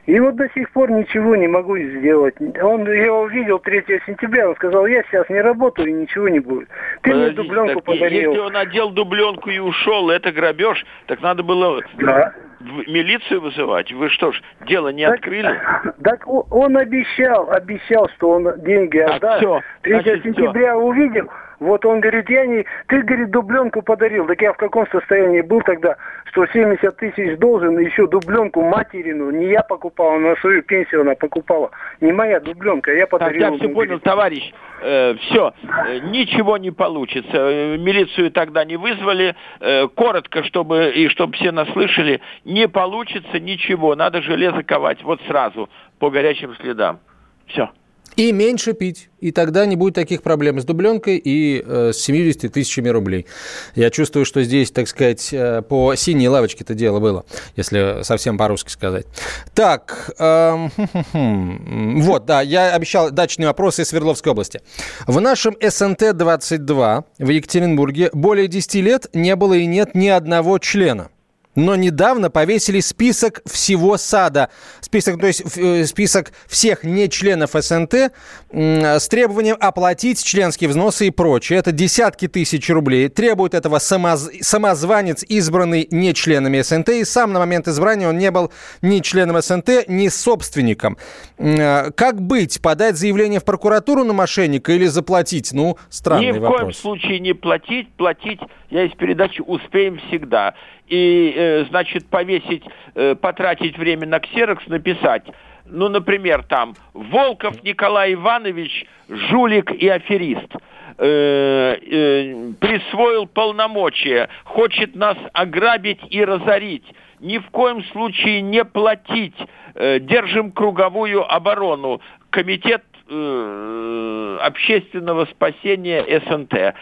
И 0.06 0.18
вот 0.18 0.36
до 0.36 0.48
сих 0.50 0.70
пор 0.70 0.90
ничего 0.90 1.36
не 1.36 1.48
могу 1.48 1.76
сделать. 1.78 2.34
Он, 2.62 2.90
я 2.90 3.12
увидел 3.12 3.58
3 3.58 3.84
сентября, 4.06 4.48
он 4.48 4.56
сказал, 4.56 4.86
я 4.86 5.02
сейчас 5.04 5.28
не 5.28 5.40
работаю 5.40 5.88
и 5.88 5.92
ничего 5.92 6.28
не 6.28 6.40
будет. 6.40 6.68
Ты 7.02 7.10
Подождите, 7.10 7.40
мне 7.40 7.48
дубленку 7.48 7.82
подарил. 7.82 8.32
Если 8.32 8.46
он 8.46 8.52
надел 8.52 8.90
дубленку 8.90 9.50
и 9.50 9.58
ушел, 9.58 10.10
это 10.10 10.32
грабеж, 10.32 10.84
так 11.06 11.20
надо 11.22 11.42
было... 11.42 11.82
Да 11.98 12.34
милицию 12.60 13.40
вызывать? 13.40 13.92
Вы 13.92 14.08
что 14.10 14.32
ж, 14.32 14.42
дело 14.66 14.88
не 14.88 15.06
так, 15.06 15.16
открыли? 15.16 15.60
Так 16.02 16.26
он 16.26 16.76
обещал, 16.76 17.50
обещал, 17.50 18.08
что 18.16 18.30
он 18.30 18.60
деньги 18.62 18.98
так, 18.98 19.16
отдаст. 19.16 19.38
Все, 19.38 19.60
3 19.82 19.92
значит, 19.92 20.22
сентября 20.24 20.74
все. 20.74 20.80
увидел, 20.80 21.30
вот 21.60 21.84
он 21.84 22.00
говорит, 22.00 22.28
я 22.28 22.46
не... 22.46 22.64
Ты, 22.88 23.02
говорит, 23.02 23.30
дубленку 23.30 23.82
подарил. 23.82 24.26
Так 24.26 24.40
я 24.42 24.52
в 24.52 24.56
каком 24.56 24.86
состоянии 24.88 25.40
был 25.40 25.62
тогда, 25.62 25.96
что 26.26 26.46
70 26.46 26.96
тысяч 26.96 27.38
должен, 27.38 27.78
еще 27.78 28.06
дубленку 28.06 28.62
материну. 28.62 29.30
Не 29.30 29.46
я 29.46 29.62
покупал, 29.62 30.18
на 30.18 30.36
свою 30.36 30.62
пенсию 30.62 31.02
она 31.02 31.14
покупала. 31.14 31.70
Не 32.00 32.12
моя 32.12 32.40
дубленка, 32.40 32.92
я 32.92 33.06
подарил. 33.06 33.40
Так, 33.40 33.52
я 33.52 33.58
все 33.58 33.68
понял, 33.68 34.00
товарищ. 34.00 34.52
Э, 34.82 35.14
все, 35.14 35.54
э, 35.86 35.98
ничего 36.10 36.58
не 36.58 36.70
получится. 36.70 37.36
Э, 37.36 37.76
милицию 37.78 38.30
тогда 38.30 38.64
не 38.64 38.76
вызвали. 38.76 39.34
Э, 39.60 39.88
коротко, 39.88 40.44
чтобы, 40.44 40.92
и 40.94 41.08
чтобы 41.08 41.34
все 41.34 41.52
нас 41.52 41.68
слышали, 41.70 42.20
не 42.44 42.68
получится 42.68 43.40
ничего. 43.40 43.94
Надо 43.94 44.20
железо 44.20 44.62
ковать 44.62 45.02
вот 45.02 45.20
сразу, 45.26 45.70
по 45.98 46.10
горячим 46.10 46.54
следам. 46.56 47.00
Все. 47.46 47.70
И 48.16 48.32
меньше 48.32 48.72
пить. 48.72 49.10
И 49.20 49.30
тогда 49.30 49.66
не 49.66 49.76
будет 49.76 49.94
таких 49.94 50.22
проблем 50.22 50.58
с 50.60 50.64
дубленкой 50.64 51.16
и 51.18 51.62
э, 51.64 51.92
с 51.92 51.98
70 51.98 52.52
тысячами 52.52 52.88
рублей. 52.88 53.26
Я 53.74 53.90
чувствую, 53.90 54.24
что 54.24 54.42
здесь, 54.42 54.70
так 54.70 54.88
сказать, 54.88 55.28
э, 55.32 55.62
по 55.62 55.94
синей 55.96 56.28
лавочке 56.28 56.64
это 56.64 56.74
дело 56.74 56.98
было, 56.98 57.24
если 57.56 58.02
совсем 58.02 58.38
по-русски 58.38 58.70
сказать. 58.70 59.06
Так, 59.54 60.14
э, 60.18 60.68
вот, 61.12 62.24
да, 62.24 62.40
я 62.40 62.74
обещал 62.74 63.10
дачный 63.10 63.46
вопрос 63.46 63.78
из 63.80 63.88
Свердловской 63.88 64.32
области. 64.32 64.62
В 65.06 65.20
нашем 65.20 65.54
СНТ-22 65.54 67.04
в 67.18 67.28
Екатеринбурге 67.28 68.10
более 68.12 68.48
10 68.48 68.74
лет 68.76 69.06
не 69.12 69.36
было 69.36 69.54
и 69.54 69.66
нет 69.66 69.94
ни 69.94 70.08
одного 70.08 70.58
члена 70.58 71.10
но 71.56 71.74
недавно 71.74 72.30
повесили 72.30 72.80
список 72.80 73.42
всего 73.46 73.96
сада. 73.96 74.50
Список, 74.80 75.18
то 75.18 75.26
есть 75.26 75.42
э, 75.56 75.84
список 75.86 76.32
всех 76.46 76.84
не 76.84 77.08
членов 77.08 77.50
СНТ 77.54 78.12
с 78.52 79.08
требованием 79.08 79.56
оплатить 79.58 80.22
членские 80.22 80.70
взносы 80.70 81.08
и 81.08 81.10
прочее. 81.10 81.58
Это 81.58 81.72
десятки 81.72 82.28
тысяч 82.28 82.68
рублей. 82.70 83.08
Требует 83.08 83.54
этого 83.54 83.78
самоз... 83.78 84.30
самозванец, 84.40 85.24
избранный 85.28 85.88
не 85.90 86.14
членами 86.14 86.60
СНТ. 86.60 86.90
И 86.90 87.04
сам 87.04 87.32
на 87.32 87.40
момент 87.40 87.66
избрания 87.66 88.08
он 88.08 88.18
не 88.18 88.30
был 88.30 88.52
ни 88.82 89.00
членом 89.00 89.40
СНТ, 89.40 89.88
ни 89.88 90.08
собственником. 90.08 90.98
Э, 91.38 91.90
как 91.90 92.20
быть? 92.20 92.60
Подать 92.60 92.96
заявление 92.96 93.40
в 93.40 93.44
прокуратуру 93.44 94.04
на 94.04 94.12
мошенника 94.12 94.72
или 94.72 94.86
заплатить? 94.86 95.52
Ну, 95.52 95.78
странный 95.88 96.32
вопрос. 96.32 96.36
Ни 96.36 96.38
в 96.38 96.42
вопрос. 96.42 96.60
коем 96.60 96.72
случае 96.74 97.20
не 97.20 97.32
платить. 97.32 97.88
Платить 97.94 98.40
я 98.70 98.84
из 98.84 98.92
передачи 98.92 99.40
«Успеем 99.40 99.98
всегда» 100.08 100.54
и, 100.88 101.32
э, 101.36 101.64
значит, 101.68 102.06
повесить, 102.08 102.64
э, 102.94 103.14
потратить 103.14 103.76
время 103.78 104.06
на 104.06 104.20
ксерокс, 104.20 104.66
написать, 104.66 105.24
ну, 105.68 105.88
например, 105.88 106.44
там, 106.44 106.74
Волков 106.94 107.62
Николай 107.64 108.14
Иванович, 108.14 108.86
жулик 109.08 109.72
и 109.72 109.88
аферист, 109.88 110.54
э, 110.98 111.76
э, 111.80 112.52
присвоил 112.60 113.26
полномочия, 113.26 114.28
хочет 114.44 114.94
нас 114.94 115.16
ограбить 115.32 116.00
и 116.10 116.24
разорить, 116.24 116.84
ни 117.20 117.38
в 117.38 117.50
коем 117.50 117.82
случае 117.84 118.42
не 118.42 118.64
платить, 118.64 119.36
э, 119.74 119.98
держим 120.00 120.52
круговую 120.52 121.30
оборону, 121.32 122.00
комитет 122.30 122.82
э, 123.08 124.38
общественного 124.40 125.26
спасения 125.26 126.02
СНТ. 126.26 126.74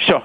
Все. 0.00 0.22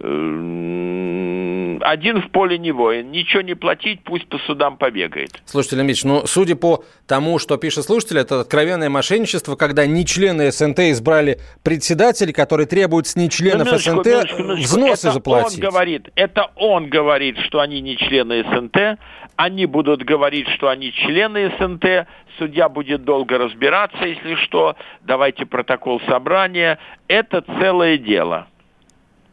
Э, 0.00 1.78
один 1.82 2.22
в 2.22 2.30
поле 2.30 2.58
не 2.58 2.72
воин. 2.72 3.10
Ничего 3.10 3.42
не 3.42 3.54
платить, 3.54 4.02
пусть 4.04 4.26
по 4.26 4.38
судам 4.38 4.76
побегает. 4.76 5.30
Слушайте, 5.44 5.76
Леонид 5.76 5.98
ну, 6.04 6.26
судя 6.26 6.56
по 6.56 6.84
тому, 7.06 7.38
что 7.38 7.56
пишет 7.56 7.84
слушатель, 7.84 8.18
это 8.18 8.40
откровенное 8.40 8.88
мошенничество, 8.88 9.56
когда 9.56 9.86
не 9.86 10.06
члены 10.06 10.50
СНТ 10.52 10.80
избрали 10.90 11.38
председателей, 11.62 12.32
которые 12.32 12.66
требуют 12.66 13.06
с 13.06 13.16
не 13.16 13.28
членов 13.28 13.66
ну, 13.66 13.72
минуточку, 13.72 13.90
СНТ 13.90 14.06
минуточку, 14.06 14.38
минуточку. 14.42 14.64
взносы 14.64 15.08
это 15.08 15.12
заплатить. 15.12 15.64
Он 15.64 15.70
говорит, 15.70 16.08
это 16.14 16.50
он 16.56 16.88
говорит, 16.88 17.38
что 17.38 17.60
они 17.60 17.80
не 17.80 17.96
члены 17.96 18.44
СНТ, 18.44 18.98
они 19.36 19.66
будут 19.66 20.02
говорить, 20.02 20.48
что 20.48 20.68
они 20.68 20.92
члены 20.92 21.52
СНТ, 21.58 22.06
судья 22.38 22.68
будет 22.68 23.04
долго 23.04 23.38
разбираться, 23.38 24.04
если 24.04 24.34
что, 24.36 24.76
давайте 25.02 25.46
протокол 25.46 26.00
собрания. 26.08 26.78
Это 27.08 27.42
целое 27.58 27.98
дело. 27.98 28.46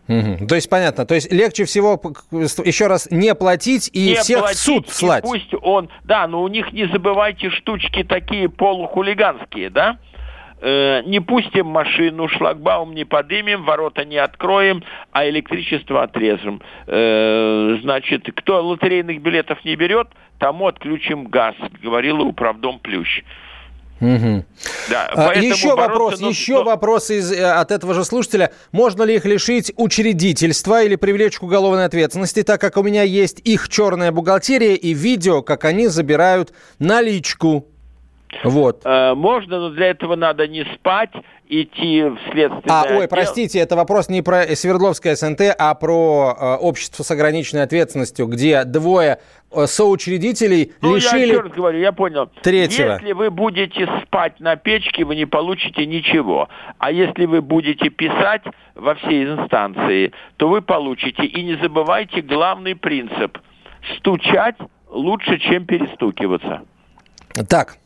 Угу. 0.08 0.48
То 0.48 0.56
есть 0.56 0.70
понятно. 0.70 1.06
То 1.06 1.15
есть 1.15 1.32
легче 1.32 1.65
всего 1.65 2.02
еще 2.32 2.88
раз 2.88 3.10
не 3.12 3.36
платить 3.36 3.89
и 3.93 4.10
не 4.10 4.15
всех 4.15 4.39
платить, 4.39 4.58
в 4.58 4.62
суд 4.62 4.89
слать. 4.89 5.24
Пусть 5.24 5.54
он, 5.62 5.89
да, 6.04 6.28
но 6.28 6.41
у 6.41 6.48
них 6.48 6.72
не 6.72 6.88
забывайте 6.88 7.50
штучки 7.50 8.04
такие 8.04 8.50
полухулиганские, 8.50 9.70
да? 9.70 10.00
Э, 10.60 11.04
не 11.06 11.20
пустим 11.20 11.67
машину, 11.67 12.28
шлагбаум 12.28 12.96
не 12.96 13.06
подымем, 13.06 13.63
ворота 13.63 14.06
не 14.06 14.17
откроем, 14.17 14.84
а 15.12 15.28
электричество 15.30 16.04
отрежем. 16.04 16.62
Э, 16.88 17.78
значит, 17.82 18.28
кто 18.36 18.65
лотерейных 18.65 19.22
билетов 19.22 19.63
не 19.65 19.76
берет, 19.76 20.08
тому 20.39 20.67
отключим 20.67 21.26
газ, 21.26 21.56
говорила 21.84 22.24
управдом 22.24 22.80
Плющ. 22.80 23.24
Угу. 24.02 24.46
Да, 24.89 25.10
а, 25.13 25.34
еще 25.36 25.76
вопрос, 25.76 26.19
но, 26.19 26.30
еще 26.30 26.56
но... 26.56 26.63
вопрос 26.63 27.10
из, 27.10 27.32
э, 27.32 27.43
от 27.43 27.71
этого 27.71 27.93
же 27.93 28.04
слушателя. 28.04 28.52
Можно 28.71 29.04
ли 29.04 29.15
их 29.15 29.26
лишить 29.26 29.71
учредительства 29.76 30.84
или 30.84 30.95
привлечь 30.95 31.38
к 31.39 31.43
уголовной 31.43 31.86
ответственности, 31.86 32.43
так 32.43 32.62
как 32.62 32.78
у 32.78 32.84
меня 32.84 33.04
есть 33.04 33.39
их 33.43 33.69
черная 33.69 34.12
бухгалтерия 34.12 34.76
и 34.76 34.93
видео, 34.93 35.41
как 35.41 35.65
они 35.65 35.88
забирают 35.88 36.54
наличку 36.80 37.67
вот. 38.43 38.82
Э, 38.86 39.13
можно, 39.13 39.60
но 39.60 39.69
для 39.69 39.88
этого 39.88 40.15
надо 40.15 40.47
не 40.47 40.65
спать, 40.76 41.12
идти 41.49 42.03
в 42.03 42.17
следственное 42.31 42.62
А, 42.67 42.86
ой, 42.97 43.07
простите, 43.07 43.60
это 43.60 43.75
вопрос 43.75 44.10
не 44.10 44.21
про 44.21 44.55
Свердловское 44.55 45.15
СНТ, 45.15 45.41
а 45.57 45.73
про 45.75 46.36
э, 46.39 46.55
общество 46.55 47.03
с 47.03 47.12
ограниченной 47.12 47.63
ответственностью, 47.63 48.27
где 48.27 48.63
двое 48.63 49.19
э, 49.51 49.65
соучредителей 49.65 50.73
ну, 50.81 50.95
лишили... 50.95 51.19
я 51.19 51.25
еще 51.25 51.39
раз 51.41 51.51
говорю, 51.51 51.79
я 51.79 51.91
понял. 51.91 52.29
Третьего. 52.41 52.93
Если 52.93 53.13
вы 53.13 53.29
будете 53.29 53.88
спать 54.03 54.39
на 54.39 54.55
печке, 54.55 55.05
вы 55.05 55.15
не 55.15 55.25
получите 55.25 55.86
ничего. 55.86 56.49
А 56.77 56.91
если 56.91 57.25
вы 57.25 57.41
будете 57.41 57.89
писать 57.89 58.43
во 58.75 58.95
все 58.95 59.23
инстанции, 59.23 60.12
то 60.38 60.49
вы 60.49 60.62
получите. 60.62 61.25
И 61.25 61.43
не 61.43 61.55
забывайте 61.55 62.21
главный 62.21 62.75
принцип. 62.75 63.38
Стучать 63.97 64.55
лучше, 64.89 65.39
чем 65.39 65.65
перестукиваться. 65.65 66.62
Так, 67.47 67.77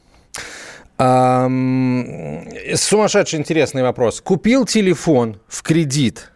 Сумасшедший 2.75 3.39
интересный 3.39 3.81
вопрос. 3.81 4.21
Купил 4.21 4.65
телефон 4.65 5.39
в 5.47 5.63
кредит. 5.63 6.31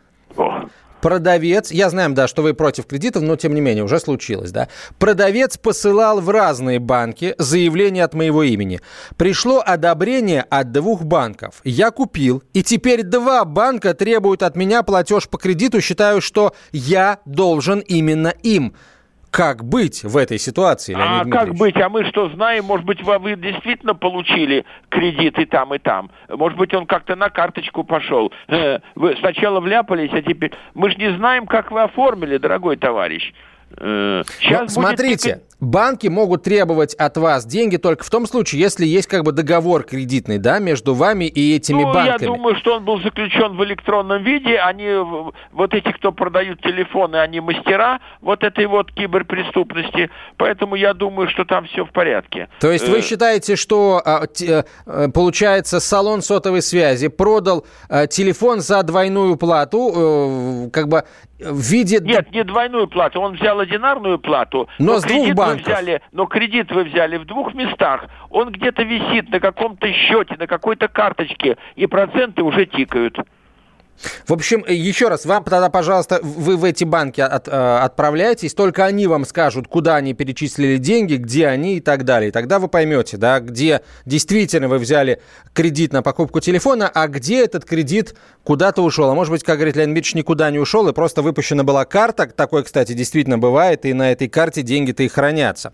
Продавец, 1.01 1.69
я 1.69 1.91
знаю, 1.91 2.13
да, 2.13 2.27
что 2.27 2.41
вы 2.41 2.55
против 2.55 2.87
кредитов, 2.87 3.21
но 3.21 3.35
тем 3.35 3.53
не 3.53 3.61
менее, 3.61 3.83
уже 3.83 3.99
случилось, 3.99 4.49
да. 4.49 4.69
Продавец 4.97 5.55
посылал 5.59 6.19
в 6.19 6.31
разные 6.31 6.79
банки 6.79 7.35
заявление 7.37 8.05
от 8.05 8.15
моего 8.15 8.41
имени. 8.41 8.81
Пришло 9.17 9.61
одобрение 9.63 10.41
от 10.41 10.71
двух 10.71 11.03
банков. 11.03 11.61
Я 11.63 11.91
купил, 11.91 12.41
и 12.53 12.63
теперь 12.63 13.03
два 13.03 13.45
банка 13.45 13.93
требуют 13.93 14.41
от 14.41 14.55
меня 14.55 14.81
платеж 14.81 15.29
по 15.29 15.37
кредиту, 15.37 15.79
считаю, 15.79 16.21
что 16.21 16.55
я 16.71 17.19
должен 17.25 17.81
именно 17.81 18.33
им. 18.41 18.73
Как 19.35 19.65
быть 19.65 20.01
в 20.05 20.15
этой 20.15 20.39
ситуации, 20.39 20.93
Леонид 20.93 21.27
А 21.27 21.37
как 21.37 21.55
быть? 21.55 21.75
А 21.75 21.89
мы 21.89 22.05
что 22.05 22.29
знаем? 22.29 22.63
Может 22.63 22.85
быть, 22.85 23.03
вы, 23.03 23.35
действительно 23.35 23.93
получили 23.93 24.63
кредит 24.87 25.37
и 25.37 25.43
там, 25.43 25.73
и 25.73 25.77
там. 25.77 26.09
Может 26.29 26.57
быть, 26.57 26.73
он 26.73 26.85
как-то 26.85 27.17
на 27.17 27.29
карточку 27.29 27.83
пошел. 27.83 28.31
Э, 28.47 28.79
вы 28.95 29.17
сначала 29.19 29.59
вляпались, 29.59 30.11
а 30.13 30.21
теперь... 30.21 30.53
Мы 30.73 30.89
же 30.89 30.95
не 30.95 31.11
знаем, 31.17 31.47
как 31.47 31.69
вы 31.71 31.81
оформили, 31.81 32.37
дорогой 32.37 32.77
товарищ. 32.77 33.33
Сейчас 33.77 34.63
э, 34.63 34.67
смотрите, 34.69 35.33
будет... 35.35 35.43
банки 35.59 36.07
могут 36.07 36.43
требовать 36.43 36.93
от 36.93 37.17
вас 37.17 37.45
деньги 37.45 37.77
только 37.77 38.03
в 38.03 38.09
том 38.09 38.25
случае, 38.25 38.61
если 38.61 38.85
есть 38.85 39.07
как 39.07 39.23
бы 39.23 39.31
договор 39.31 39.83
кредитный, 39.83 40.37
да, 40.37 40.59
между 40.59 40.93
вами 40.93 41.25
и 41.25 41.55
этими 41.55 41.83
ну, 41.83 41.93
банками. 41.93 42.21
Я 42.21 42.27
думаю, 42.27 42.55
что 42.55 42.75
он 42.75 42.85
был 42.85 43.01
заключен 43.01 43.57
в 43.57 43.63
электронном 43.63 44.23
виде. 44.23 44.57
Они, 44.59 44.87
вот 45.51 45.73
эти, 45.73 45.91
кто 45.91 46.11
продают 46.11 46.61
телефоны, 46.61 47.17
они 47.17 47.41
мастера 47.41 47.99
вот 48.21 48.43
этой 48.43 48.65
вот 48.67 48.91
киберпреступности. 48.91 50.09
Поэтому 50.37 50.75
я 50.75 50.93
думаю, 50.93 51.29
что 51.29 51.43
там 51.43 51.65
все 51.65 51.83
в 51.85 51.91
порядке. 51.91 52.47
То 52.61 52.71
есть 52.71 52.87
вы 52.87 52.99
э, 52.99 53.01
считаете, 53.01 53.55
что 53.55 54.01
а, 54.05 54.25
э, 54.41 55.09
получается 55.13 55.79
салон 55.79 56.21
сотовой 56.21 56.61
связи 56.61 57.09
продал 57.09 57.65
телефон 58.09 58.61
за 58.61 58.83
двойную 58.83 59.35
плату, 59.35 60.69
как 60.71 60.87
бы 60.87 61.03
в 61.39 61.59
виде... 61.59 61.99
Нет, 61.99 62.31
не 62.31 62.43
двойную 62.43 62.87
плату. 62.87 63.19
Он 63.19 63.35
взял 63.35 63.54
одинарную 63.59 64.19
плату. 64.19 64.67
Но, 64.79 64.93
но 64.93 64.99
с 64.99 65.03
двух 65.03 65.33
банков. 65.33 65.67
Вы 65.67 65.73
взяли, 65.73 66.01
но 66.11 66.25
кредит 66.25 66.71
вы 66.71 66.83
взяли 66.83 67.17
в 67.17 67.25
двух 67.25 67.53
местах. 67.53 68.05
Он 68.29 68.51
где-то 68.51 68.83
висит 68.83 69.29
на 69.29 69.39
каком-то 69.39 69.91
счете, 69.91 70.35
на 70.37 70.47
какой-то 70.47 70.87
карточке, 70.87 71.57
и 71.75 71.87
проценты 71.87 72.43
уже 72.43 72.65
тикают. 72.65 73.19
В 74.27 74.33
общем, 74.33 74.63
еще 74.67 75.07
раз, 75.07 75.25
вам 75.25 75.43
тогда, 75.43 75.69
пожалуйста, 75.69 76.19
вы 76.21 76.57
в 76.57 76.63
эти 76.63 76.83
банки 76.83 77.21
от, 77.21 77.47
э, 77.47 77.51
отправляетесь, 77.51 78.53
только 78.53 78.85
они 78.85 79.07
вам 79.07 79.25
скажут, 79.25 79.67
куда 79.67 79.95
они 79.95 80.13
перечислили 80.13 80.77
деньги, 80.77 81.15
где 81.15 81.47
они 81.47 81.77
и 81.77 81.79
так 81.79 82.05
далее. 82.05 82.31
Тогда 82.31 82.59
вы 82.59 82.67
поймете, 82.67 83.17
да, 83.17 83.39
где 83.39 83.81
действительно 84.05 84.67
вы 84.67 84.77
взяли 84.77 85.21
кредит 85.53 85.93
на 85.93 86.01
покупку 86.01 86.39
телефона, 86.39 86.89
а 86.93 87.07
где 87.07 87.43
этот 87.43 87.65
кредит 87.65 88.15
куда-то 88.43 88.81
ушел. 88.81 89.09
А 89.09 89.15
может 89.15 89.31
быть, 89.31 89.43
как 89.43 89.57
говорит 89.57 89.75
Леонид 89.75 89.95
Ильич, 89.95 90.13
никуда 90.13 90.51
не 90.51 90.59
ушел, 90.59 90.87
и 90.87 90.93
просто 90.93 91.21
выпущена 91.21 91.63
была 91.63 91.85
карта. 91.85 92.27
Такое, 92.27 92.63
кстати, 92.63 92.93
действительно 92.93 93.37
бывает, 93.37 93.85
и 93.85 93.93
на 93.93 94.11
этой 94.11 94.27
карте 94.27 94.61
деньги-то 94.61 95.03
и 95.03 95.07
хранятся. 95.07 95.73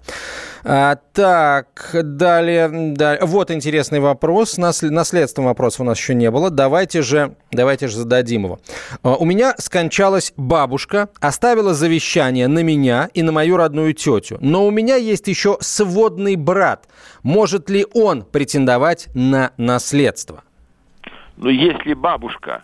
А, 0.64 0.98
так, 1.14 1.90
далее, 1.94 2.70
далее. 2.94 3.26
Вот 3.26 3.52
интересный 3.52 4.00
вопрос. 4.00 4.58
Наследством 4.58 5.46
вопросов 5.46 5.82
у 5.82 5.84
нас 5.84 5.98
еще 5.98 6.14
не 6.14 6.30
было. 6.32 6.50
Давайте 6.50 7.02
же, 7.02 7.36
давайте 7.52 7.88
же 7.88 7.98
зададим 8.12 8.44
его. 8.44 8.60
А, 9.04 9.16
у 9.16 9.26
меня 9.26 9.56
скончалась 9.58 10.34
бабушка, 10.36 11.10
оставила 11.22 11.74
завещание 11.74 12.48
на 12.48 12.62
меня 12.64 13.10
и 13.14 13.24
на 13.24 13.32
мою 13.32 13.58
родную 13.58 13.94
тетю. 13.94 14.38
Но 14.42 14.68
у 14.68 14.72
меня 14.72 14.98
есть 14.98 15.28
еще 15.28 15.58
сводный 15.62 16.36
брат. 16.36 16.88
Может 17.24 17.70
ли 17.70 17.86
он 17.94 18.24
претендовать 18.24 19.08
на 19.14 19.52
наследство? 19.58 20.44
Ну, 21.38 21.50
если 21.50 21.94
бабушка 21.94 22.64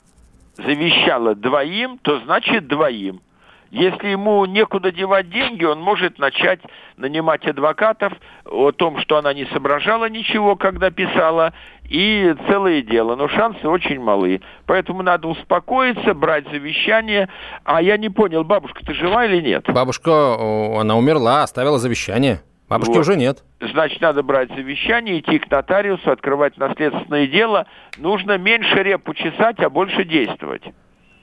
завещала 0.58 1.34
двоим, 1.34 1.98
то 2.02 2.20
значит 2.26 2.68
двоим. 2.68 3.22
Если 3.72 4.08
ему 4.08 4.46
некуда 4.46 4.92
девать 4.92 5.30
деньги, 5.30 5.66
он 5.66 5.82
может 5.82 6.20
начать 6.20 6.60
нанимать 6.96 7.46
адвокатов 7.46 8.14
о 8.46 8.72
том, 8.72 9.00
что 9.00 9.18
она 9.18 9.34
не 9.34 9.46
соображала 9.46 10.10
ничего, 10.10 10.56
когда 10.56 10.90
писала, 10.90 11.54
и 11.90 12.36
целое 12.48 12.82
дело. 12.82 13.16
Но 13.16 13.28
шансы 13.28 13.68
очень 13.68 14.00
малы. 14.00 14.42
Поэтому 14.66 15.04
надо 15.04 15.28
успокоиться, 15.28 16.14
брать 16.14 16.50
завещание. 16.50 17.30
А 17.64 17.82
я 17.82 17.98
не 17.98 18.10
понял, 18.10 18.44
бабушка, 18.44 18.86
ты 18.86 18.94
жива 18.94 19.26
или 19.26 19.42
нет? 19.42 19.66
Бабушка, 19.68 20.36
она 20.80 20.98
умерла, 20.98 21.44
оставила 21.44 21.78
завещание. 21.78 22.42
Бабушки 22.70 22.92
вот. 22.92 23.00
уже 23.00 23.16
нет. 23.16 23.44
Значит, 23.62 24.02
надо 24.02 24.24
брать 24.24 24.50
завещание, 24.50 25.20
идти 25.20 25.40
к 25.40 25.50
нотариусу, 25.50 26.12
открывать 26.12 26.58
наследственное 26.58 27.26
дело. 27.28 27.66
Нужно 27.98 28.38
меньше 28.38 28.84
репу 28.84 29.14
чесать, 29.14 29.60
а 29.60 29.70
больше 29.70 30.04
действовать. 30.04 30.64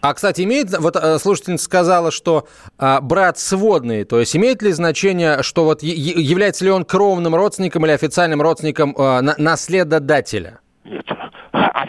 А, 0.05 0.13
кстати, 0.13 0.43
имеет, 0.43 0.69
вот 0.79 0.97
э, 0.97 1.19
слушательница 1.19 1.65
сказала, 1.65 2.11
что 2.11 2.47
а, 2.77 3.01
брат 3.01 3.39
сводный, 3.39 4.05
то 4.05 4.21
есть 4.21 4.37
имеет 4.37 4.61
ли 4.61 4.71
значение, 4.73 5.43
что 5.43 5.65
вот 5.65 5.83
является 5.83 6.63
ли 6.67 6.71
он 6.71 6.85
кровным 6.85 7.35
родственником 7.35 7.87
или 7.87 7.93
официальным 7.93 8.43
родственником 8.43 8.95
а, 8.99 9.23
на, 9.23 9.35
наследодателя? 9.39 10.61
Нет, 10.85 11.07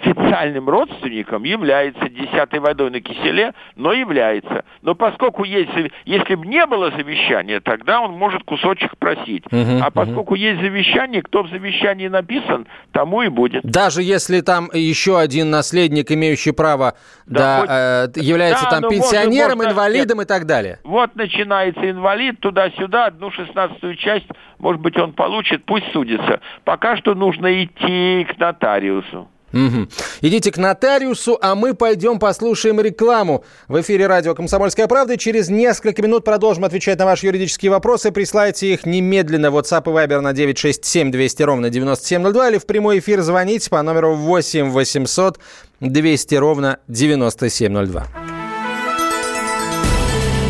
официальным 0.05 0.69
родственником 0.69 1.43
является 1.43 2.09
десятой 2.09 2.59
водой 2.59 2.91
на 2.91 3.01
киселе, 3.01 3.53
но 3.75 3.93
является. 3.93 4.65
Но 4.81 4.95
поскольку 4.95 5.43
есть, 5.43 5.71
если 6.05 6.35
бы 6.35 6.45
не 6.45 6.65
было 6.65 6.91
завещания, 6.91 7.59
тогда 7.59 8.01
он 8.01 8.13
может 8.13 8.43
кусочек 8.43 8.97
просить. 8.97 9.45
Угу, 9.47 9.81
а 9.81 9.91
поскольку 9.91 10.33
угу. 10.33 10.35
есть 10.35 10.61
завещание, 10.61 11.21
кто 11.21 11.43
в 11.43 11.49
завещании 11.49 12.07
написан, 12.07 12.67
тому 12.91 13.23
и 13.23 13.29
будет. 13.29 13.63
Даже 13.63 14.01
если 14.01 14.41
там 14.41 14.69
еще 14.73 15.19
один 15.19 15.49
наследник, 15.49 16.11
имеющий 16.11 16.51
право, 16.51 16.95
да, 17.25 17.65
да, 17.65 18.05
хоть... 18.05 18.17
э, 18.17 18.21
является 18.21 18.65
да, 18.65 18.81
там 18.81 18.89
пенсионером, 18.89 19.57
может, 19.57 19.71
инвалидом 19.71 20.17
нет. 20.19 20.25
и 20.25 20.27
так 20.27 20.45
далее. 20.45 20.79
Вот 20.83 21.15
начинается 21.15 21.89
инвалид, 21.89 22.39
туда-сюда, 22.39 23.05
одну 23.05 23.31
шестнадцатую 23.31 23.95
часть, 23.95 24.27
может 24.59 24.81
быть, 24.81 24.97
он 24.97 25.13
получит, 25.13 25.65
пусть 25.65 25.91
судится. 25.91 26.39
Пока 26.63 26.97
что 26.97 27.15
нужно 27.15 27.63
идти 27.63 28.25
к 28.25 28.37
нотариусу. 28.37 29.29
Угу. 29.55 29.87
Идите 30.21 30.51
к 30.51 30.57
нотариусу, 30.57 31.37
а 31.41 31.55
мы 31.55 31.73
пойдем 31.73 32.19
послушаем 32.19 32.81
рекламу. 32.81 33.45
В 33.69 33.79
эфире 33.79 34.05
радио 34.05 34.35
«Комсомольская 34.35 34.87
правда». 34.87 35.17
Через 35.17 35.47
несколько 35.47 36.01
минут 36.01 36.25
продолжим 36.25 36.65
отвечать 36.65 36.99
на 36.99 37.05
ваши 37.05 37.27
юридические 37.27 37.71
вопросы. 37.71 38.11
Присылайте 38.11 38.73
их 38.73 38.85
немедленно 38.85 39.47
WhatsApp 39.47 39.83
и 39.85 39.95
Viber 39.95 40.19
на 40.19 40.33
967 40.33 41.09
200 41.09 41.43
ровно 41.43 41.69
9702 41.69 42.49
или 42.49 42.57
в 42.57 42.65
прямой 42.65 42.99
эфир 42.99 43.21
звоните 43.21 43.69
по 43.69 43.81
номеру 43.81 44.15
8 44.15 44.71
800 44.71 45.39
200 45.79 46.35
ровно 46.35 46.79
9702. 46.89 48.07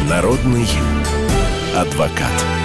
Народный 0.09 0.67
адвокат. 1.75 2.64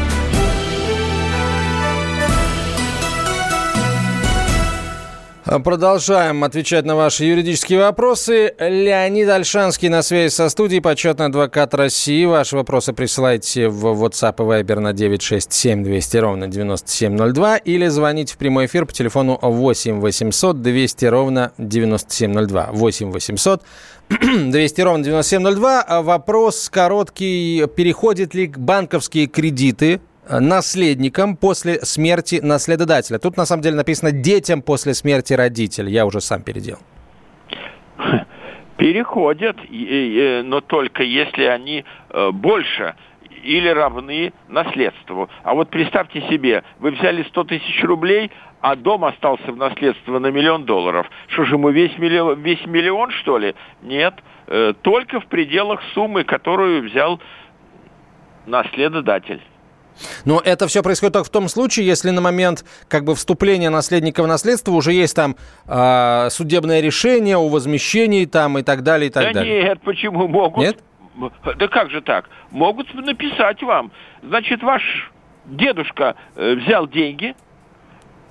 Продолжаем 5.59 6.45
отвечать 6.45 6.85
на 6.85 6.95
ваши 6.95 7.25
юридические 7.25 7.79
вопросы. 7.79 8.53
Леонид 8.57 9.27
Альшанский 9.27 9.89
на 9.89 10.01
связи 10.01 10.33
со 10.33 10.47
студией, 10.47 10.81
почетный 10.81 11.25
адвокат 11.25 11.73
России. 11.73 12.23
Ваши 12.23 12.55
вопросы 12.55 12.93
присылайте 12.93 13.67
в 13.67 13.85
WhatsApp 14.01 14.35
и 14.37 14.63
Viber 14.63 14.79
на 14.79 14.93
967 14.93 15.83
200 15.83 16.17
ровно 16.17 16.47
9702 16.47 17.57
или 17.57 17.87
звоните 17.87 18.35
в 18.35 18.37
прямой 18.37 18.67
эфир 18.67 18.85
по 18.85 18.93
телефону 18.93 19.37
8 19.41 19.99
800 19.99 20.61
200 20.61 21.05
ровно 21.05 21.51
9702. 21.57 22.69
8 22.71 23.11
800 23.11 23.61
200 24.09 24.81
ровно 24.81 25.03
9702. 25.03 26.01
Вопрос 26.01 26.69
короткий. 26.69 27.67
Переходят 27.75 28.33
ли 28.33 28.47
банковские 28.47 29.27
кредиты 29.27 29.99
наследникам 30.29 31.35
после 31.35 31.79
смерти 31.81 32.39
наследодателя. 32.41 33.19
Тут 33.19 33.37
на 33.37 33.45
самом 33.45 33.63
деле 33.63 33.75
написано 33.75 34.11
детям 34.11 34.61
после 34.61 34.93
смерти 34.93 35.33
родителей. 35.33 35.91
Я 35.91 36.05
уже 36.05 36.21
сам 36.21 36.41
переделал. 36.41 36.79
Переходят, 38.77 39.57
но 39.69 40.61
только 40.61 41.03
если 41.03 41.43
они 41.43 41.85
э, 42.09 42.31
больше 42.31 42.95
или 43.43 43.69
равны 43.69 44.33
наследству. 44.47 45.29
А 45.43 45.53
вот 45.53 45.69
представьте 45.69 46.21
себе, 46.29 46.63
вы 46.79 46.91
взяли 46.91 47.23
100 47.23 47.43
тысяч 47.43 47.83
рублей, 47.83 48.31
а 48.61 48.75
дом 48.75 49.05
остался 49.05 49.51
в 49.51 49.57
наследство 49.57 50.19
на 50.19 50.27
миллион 50.27 50.65
долларов. 50.65 51.07
Что 51.27 51.45
же, 51.45 51.55
ему 51.55 51.69
весь 51.69 51.97
миллион, 51.97 52.41
весь 52.41 52.65
миллион, 52.65 53.11
что 53.11 53.37
ли? 53.37 53.55
Нет, 53.81 54.15
э, 54.47 54.73
только 54.81 55.19
в 55.19 55.25
пределах 55.27 55.81
суммы, 55.93 56.23
которую 56.23 56.83
взял 56.83 57.19
наследодатель. 58.45 59.41
Но 60.25 60.41
это 60.43 60.67
все 60.67 60.83
происходит 60.83 61.13
только 61.13 61.27
в 61.27 61.31
том 61.31 61.47
случае, 61.47 61.85
если 61.85 62.09
на 62.09 62.21
момент 62.21 62.65
как 62.87 63.03
бы 63.03 63.15
вступления 63.15 63.69
наследника 63.69 64.23
в 64.23 64.27
наследство 64.27 64.71
уже 64.71 64.93
есть 64.93 65.15
там 65.15 65.35
э, 65.67 66.29
судебное 66.29 66.81
решение 66.81 67.37
о 67.37 67.47
возмещении 67.49 68.25
там 68.25 68.57
и 68.57 68.63
так 68.63 68.83
далее 68.83 69.09
и 69.09 69.11
так 69.11 69.25
да 69.25 69.33
далее. 69.33 69.63
Нет, 69.63 69.81
почему 69.81 70.27
могут? 70.27 70.63
Нет? 70.63 70.79
Да 71.57 71.67
как 71.67 71.91
же 71.91 72.01
так? 72.01 72.29
Могут 72.51 72.93
написать 72.93 73.61
вам. 73.61 73.91
Значит, 74.23 74.63
ваш 74.63 75.11
дедушка 75.45 76.15
э, 76.35 76.55
взял 76.55 76.87
деньги, 76.87 77.35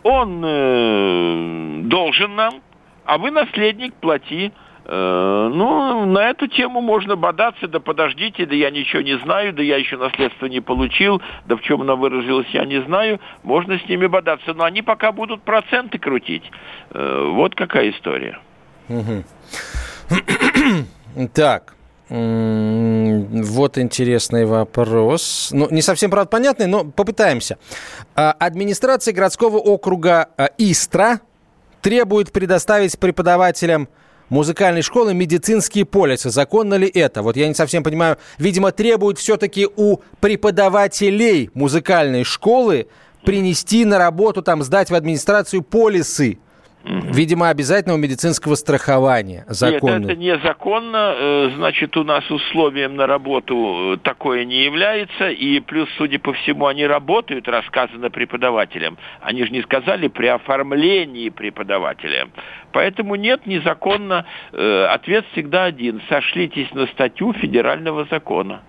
он 0.02 0.42
э, 0.44 1.80
должен 1.84 2.34
нам, 2.36 2.62
а 3.04 3.18
вы 3.18 3.30
наследник, 3.30 3.94
плати. 3.94 4.52
Э, 4.84 5.50
ну, 5.52 6.06
на 6.06 6.30
эту 6.30 6.46
тему 6.46 6.80
можно 6.80 7.16
бодаться, 7.16 7.68
да 7.68 7.80
подождите, 7.80 8.46
да 8.46 8.54
я 8.54 8.70
ничего 8.70 9.02
не 9.02 9.18
знаю, 9.18 9.52
да 9.52 9.62
я 9.62 9.76
еще 9.76 9.96
наследство 9.96 10.46
не 10.46 10.60
получил, 10.60 11.20
да 11.46 11.56
в 11.56 11.62
чем 11.62 11.82
оно 11.82 11.96
выразилось, 11.96 12.48
я 12.52 12.64
не 12.64 12.82
знаю. 12.82 13.20
Можно 13.42 13.78
с 13.78 13.88
ними 13.88 14.06
бодаться, 14.06 14.54
но 14.54 14.64
они 14.64 14.82
пока 14.82 15.12
будут 15.12 15.42
проценты 15.42 15.98
крутить. 15.98 16.44
Э, 16.90 17.30
вот 17.32 17.54
какая 17.54 17.90
история. 17.90 18.38
Так, 21.34 21.74
вот 22.08 23.78
интересный 23.78 24.44
вопрос. 24.44 25.50
Ну, 25.52 25.68
не 25.70 25.82
совсем, 25.82 26.10
правда, 26.10 26.28
понятный, 26.28 26.66
но 26.66 26.84
попытаемся. 26.84 27.58
А, 28.16 28.32
администрация 28.32 29.14
городского 29.14 29.58
округа 29.58 30.28
а, 30.36 30.50
Истра 30.58 31.20
требует 31.82 32.32
предоставить 32.32 32.98
преподавателям 32.98 33.88
музыкальной 34.30 34.82
школы 34.82 35.12
медицинские 35.12 35.84
полисы. 35.84 36.30
Законно 36.30 36.74
ли 36.74 36.88
это? 36.88 37.22
Вот 37.22 37.36
я 37.36 37.46
не 37.46 37.54
совсем 37.54 37.82
понимаю. 37.82 38.16
Видимо, 38.38 38.72
требует 38.72 39.18
все-таки 39.18 39.68
у 39.76 39.98
преподавателей 40.20 41.50
музыкальной 41.52 42.24
школы 42.24 42.86
принести 43.24 43.84
на 43.84 43.98
работу, 43.98 44.40
там, 44.40 44.62
сдать 44.62 44.90
в 44.90 44.94
администрацию 44.94 45.62
полисы. 45.62 46.38
Видимо, 46.82 47.50
обязательного 47.50 47.98
медицинского 47.98 48.54
страхования. 48.54 49.44
Законно. 49.48 49.98
Нет, 49.98 50.10
это 50.10 50.16
незаконно. 50.16 51.14
Э, 51.14 51.50
значит, 51.56 51.96
у 51.96 52.04
нас 52.04 52.28
условием 52.30 52.96
на 52.96 53.06
работу 53.06 53.94
э, 53.94 53.96
такое 54.02 54.44
не 54.46 54.64
является. 54.64 55.28
И 55.28 55.60
плюс, 55.60 55.88
судя 55.98 56.18
по 56.18 56.32
всему, 56.32 56.66
они 56.66 56.86
работают, 56.86 57.48
рассказано 57.48 58.10
преподавателям. 58.10 58.96
Они 59.20 59.44
же 59.44 59.50
не 59.50 59.62
сказали 59.62 60.08
при 60.08 60.26
оформлении 60.28 61.28
преподавателя. 61.28 62.28
Поэтому 62.72 63.14
нет, 63.14 63.46
незаконно. 63.46 64.24
Э, 64.52 64.86
ответ 64.86 65.26
всегда 65.32 65.64
один. 65.64 66.00
Сошлитесь 66.08 66.72
на 66.72 66.86
статью 66.86 67.34
федерального 67.34 68.06
закона. 68.10 68.62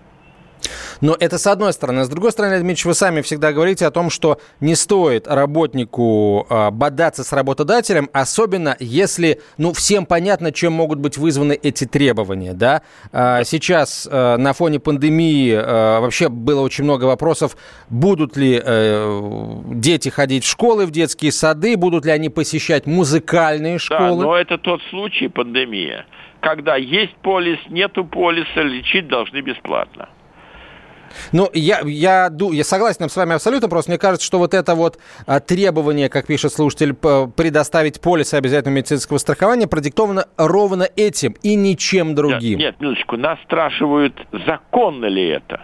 Но 1.00 1.16
это 1.18 1.38
с 1.38 1.46
одной 1.46 1.72
стороны. 1.72 2.04
С 2.04 2.08
другой 2.08 2.32
стороны, 2.32 2.60
Дмитрий, 2.60 2.88
вы 2.88 2.94
сами 2.94 3.20
всегда 3.22 3.52
говорите 3.52 3.86
о 3.86 3.90
том, 3.90 4.10
что 4.10 4.38
не 4.60 4.74
стоит 4.74 5.26
работнику 5.26 6.46
э, 6.48 6.70
бодаться 6.70 7.24
с 7.24 7.32
работодателем, 7.32 8.08
особенно 8.12 8.76
если, 8.78 9.40
ну, 9.58 9.72
всем 9.72 10.06
понятно, 10.06 10.52
чем 10.52 10.72
могут 10.72 10.98
быть 10.98 11.16
вызваны 11.18 11.58
эти 11.60 11.84
требования, 11.84 12.52
да. 12.52 12.82
Э, 13.12 13.42
сейчас 13.44 14.08
э, 14.10 14.36
на 14.36 14.52
фоне 14.52 14.80
пандемии 14.80 15.52
вообще 16.00 16.28
было 16.28 16.60
очень 16.60 16.84
много 16.84 17.04
вопросов, 17.04 17.56
будут 17.88 18.36
ли 18.36 18.60
э, 18.62 19.60
дети 19.66 20.08
ходить 20.08 20.44
в 20.44 20.48
школы, 20.48 20.86
в 20.86 20.90
детские 20.90 21.32
сады, 21.32 21.76
будут 21.76 22.04
ли 22.04 22.12
они 22.12 22.28
посещать 22.28 22.86
музыкальные 22.86 23.78
школы. 23.78 24.22
Да, 24.22 24.28
но 24.28 24.36
это 24.36 24.58
тот 24.58 24.80
случай, 24.90 25.28
пандемия, 25.28 26.06
когда 26.40 26.76
есть 26.76 27.14
полис, 27.22 27.58
нету 27.68 28.04
полиса, 28.04 28.62
лечить 28.62 29.08
должны 29.08 29.40
бесплатно. 29.40 30.08
Ну, 31.32 31.50
я, 31.52 31.80
я, 31.84 32.30
я 32.38 32.64
согласен 32.64 33.08
с 33.08 33.16
вами 33.16 33.34
абсолютно, 33.34 33.68
просто 33.68 33.90
мне 33.90 33.98
кажется, 33.98 34.26
что 34.26 34.38
вот 34.38 34.54
это 34.54 34.74
вот 34.74 34.98
а, 35.26 35.40
требование, 35.40 36.08
как 36.08 36.26
пишет 36.26 36.52
слушатель, 36.52 36.94
предоставить 36.94 38.00
полис 38.00 38.34
обязательного 38.34 38.76
медицинского 38.76 39.18
страхования 39.18 39.66
продиктовано 39.66 40.26
ровно 40.36 40.88
этим 40.96 41.34
и 41.42 41.54
ничем 41.54 42.14
другим. 42.14 42.58
Нет, 42.58 42.72
нет 42.72 42.80
минуточку, 42.80 43.16
нас 43.16 43.38
спрашивают, 43.42 44.14
законно 44.46 45.06
ли 45.06 45.28
это. 45.28 45.62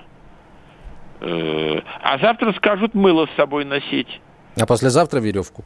Э, 1.20 1.80
а 2.02 2.18
завтра 2.18 2.52
скажут 2.52 2.94
мыло 2.94 3.26
с 3.26 3.36
собой 3.36 3.64
носить. 3.64 4.20
А 4.60 4.66
послезавтра 4.66 5.20
веревку. 5.20 5.64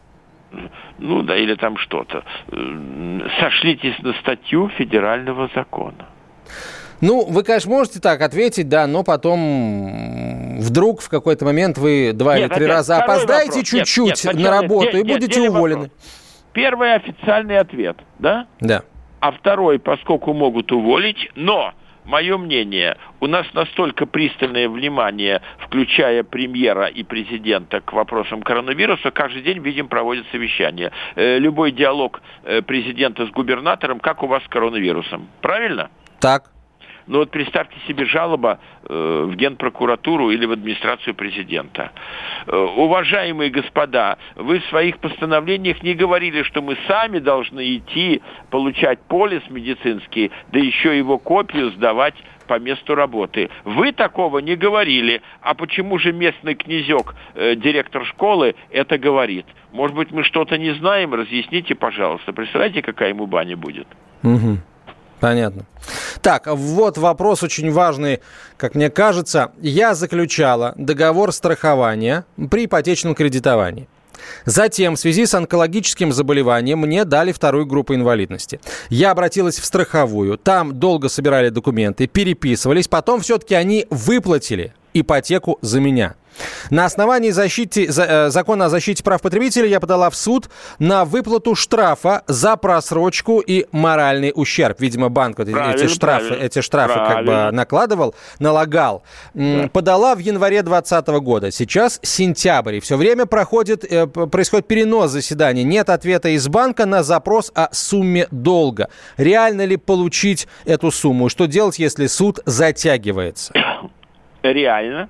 Ну 0.98 1.22
да, 1.22 1.36
или 1.36 1.54
там 1.54 1.76
что-то. 1.76 2.24
Э, 2.50 3.20
сошлитесь 3.40 3.98
на 4.00 4.12
статью 4.14 4.68
федерального 4.76 5.50
закона. 5.54 6.06
Ну, 7.02 7.26
вы, 7.26 7.42
конечно, 7.42 7.68
можете 7.68 8.00
так 8.00 8.22
ответить, 8.22 8.68
да, 8.68 8.86
но 8.86 9.02
потом 9.02 10.58
вдруг 10.60 11.00
в 11.02 11.08
какой-то 11.08 11.44
момент 11.44 11.76
вы 11.76 12.12
два 12.14 12.38
нет, 12.38 12.50
или 12.50 12.58
три 12.58 12.66
раза 12.66 12.98
опоздаете 12.98 13.64
чуть-чуть 13.64 14.24
на 14.32 14.50
работу 14.50 14.96
нет, 14.96 15.04
и 15.04 15.12
будете 15.12 15.40
нет, 15.40 15.50
уволены. 15.50 15.82
Вопрос. 15.82 15.98
Первый 16.52 16.94
официальный 16.94 17.58
ответ, 17.58 17.96
да? 18.20 18.46
Да. 18.60 18.82
А 19.18 19.32
второй, 19.32 19.80
поскольку 19.80 20.32
могут 20.32 20.70
уволить, 20.70 21.28
но 21.34 21.72
мое 22.04 22.38
мнение, 22.38 22.96
у 23.18 23.26
нас 23.26 23.46
настолько 23.52 24.06
пристальное 24.06 24.68
внимание, 24.68 25.42
включая 25.58 26.22
премьера 26.22 26.86
и 26.86 27.02
президента 27.02 27.80
к 27.80 27.92
вопросам 27.92 28.42
коронавируса, 28.42 29.10
каждый 29.10 29.42
день, 29.42 29.58
видим, 29.58 29.88
проводят 29.88 30.26
совещания. 30.30 30.92
Э, 31.16 31.38
любой 31.38 31.72
диалог 31.72 32.22
э, 32.44 32.62
президента 32.62 33.26
с 33.26 33.30
губернатором, 33.30 33.98
как 33.98 34.22
у 34.22 34.28
вас 34.28 34.44
с 34.44 34.48
коронавирусом. 34.48 35.28
Правильно? 35.40 35.90
Так. 36.20 36.52
Ну 37.06 37.18
вот 37.18 37.30
представьте 37.30 37.76
себе 37.86 38.04
жалоба 38.04 38.58
э, 38.88 39.24
в 39.28 39.34
Генпрокуратуру 39.34 40.30
или 40.30 40.46
в 40.46 40.52
администрацию 40.52 41.14
президента. 41.14 41.92
Э, 42.46 42.56
уважаемые 42.56 43.50
господа, 43.50 44.18
вы 44.36 44.60
в 44.60 44.64
своих 44.66 44.98
постановлениях 44.98 45.82
не 45.82 45.94
говорили, 45.94 46.42
что 46.42 46.62
мы 46.62 46.76
сами 46.86 47.18
должны 47.18 47.76
идти 47.76 48.22
получать 48.50 49.00
полис 49.08 49.42
медицинский, 49.50 50.30
да 50.52 50.58
еще 50.58 50.96
его 50.96 51.18
копию 51.18 51.70
сдавать 51.72 52.14
по 52.46 52.58
месту 52.58 52.94
работы. 52.94 53.50
Вы 53.64 53.92
такого 53.92 54.38
не 54.38 54.56
говорили. 54.56 55.22
А 55.40 55.54
почему 55.54 55.98
же 55.98 56.12
местный 56.12 56.54
князек, 56.54 57.14
э, 57.34 57.54
директор 57.56 58.04
школы, 58.04 58.54
это 58.70 58.98
говорит? 58.98 59.46
Может 59.72 59.96
быть, 59.96 60.10
мы 60.10 60.22
что-то 60.22 60.58
не 60.58 60.72
знаем? 60.74 61.14
Разъясните, 61.14 61.74
пожалуйста. 61.74 62.32
Представляете, 62.32 62.82
какая 62.82 63.10
ему 63.10 63.26
баня 63.26 63.56
будет? 63.56 63.86
Угу. 64.22 64.58
Понятно. 65.22 65.66
Так, 66.20 66.48
вот 66.48 66.98
вопрос 66.98 67.44
очень 67.44 67.70
важный, 67.70 68.18
как 68.56 68.74
мне 68.74 68.90
кажется. 68.90 69.52
Я 69.60 69.94
заключала 69.94 70.74
договор 70.76 71.30
страхования 71.30 72.24
при 72.50 72.64
ипотечном 72.64 73.14
кредитовании. 73.14 73.88
Затем 74.46 74.96
в 74.96 74.98
связи 74.98 75.24
с 75.24 75.34
онкологическим 75.34 76.12
заболеванием 76.12 76.80
мне 76.80 77.04
дали 77.04 77.30
вторую 77.30 77.66
группу 77.66 77.94
инвалидности. 77.94 78.58
Я 78.88 79.12
обратилась 79.12 79.60
в 79.60 79.64
страховую, 79.64 80.38
там 80.38 80.80
долго 80.80 81.08
собирали 81.08 81.50
документы, 81.50 82.08
переписывались, 82.08 82.88
потом 82.88 83.20
все-таки 83.20 83.54
они 83.54 83.86
выплатили 83.90 84.74
ипотеку 84.92 85.56
за 85.60 85.80
меня. 85.80 86.16
На 86.70 86.84
основании 86.84 87.30
защиты, 87.30 87.90
за, 87.90 88.04
э, 88.04 88.30
закона 88.30 88.66
о 88.66 88.68
защите 88.68 89.02
прав 89.02 89.20
потребителей 89.20 89.70
я 89.70 89.80
подала 89.80 90.10
в 90.10 90.16
суд 90.16 90.48
на 90.78 91.04
выплату 91.04 91.54
штрафа 91.54 92.22
за 92.26 92.56
просрочку 92.56 93.40
и 93.40 93.66
моральный 93.72 94.32
ущерб. 94.34 94.80
Видимо, 94.80 95.08
банк 95.08 95.38
вот 95.38 95.48
эти 95.48 95.86
штрафы, 95.86 96.34
эти 96.34 96.60
штрафы 96.60 96.94
как 96.94 97.24
бы 97.24 97.50
накладывал, 97.52 98.14
налагал. 98.38 99.02
Да. 99.34 99.68
Подала 99.72 100.14
в 100.14 100.18
январе 100.18 100.62
2020 100.62 101.08
года. 101.20 101.50
Сейчас 101.50 102.00
сентябрь. 102.02 102.76
И 102.76 102.80
все 102.80 102.96
время 102.96 103.26
проходит, 103.26 103.84
э, 103.84 104.06
происходит 104.06 104.66
перенос 104.66 105.10
заседания. 105.10 105.64
Нет 105.64 105.90
ответа 105.90 106.28
из 106.30 106.48
банка 106.48 106.86
на 106.86 107.02
запрос 107.02 107.50
о 107.54 107.68
сумме 107.72 108.26
долга. 108.30 108.88
Реально 109.16 109.64
ли 109.64 109.76
получить 109.76 110.48
эту 110.64 110.90
сумму? 110.90 111.28
Что 111.28 111.46
делать, 111.46 111.78
если 111.78 112.06
суд 112.06 112.40
затягивается? 112.46 113.52
Реально 114.42 115.08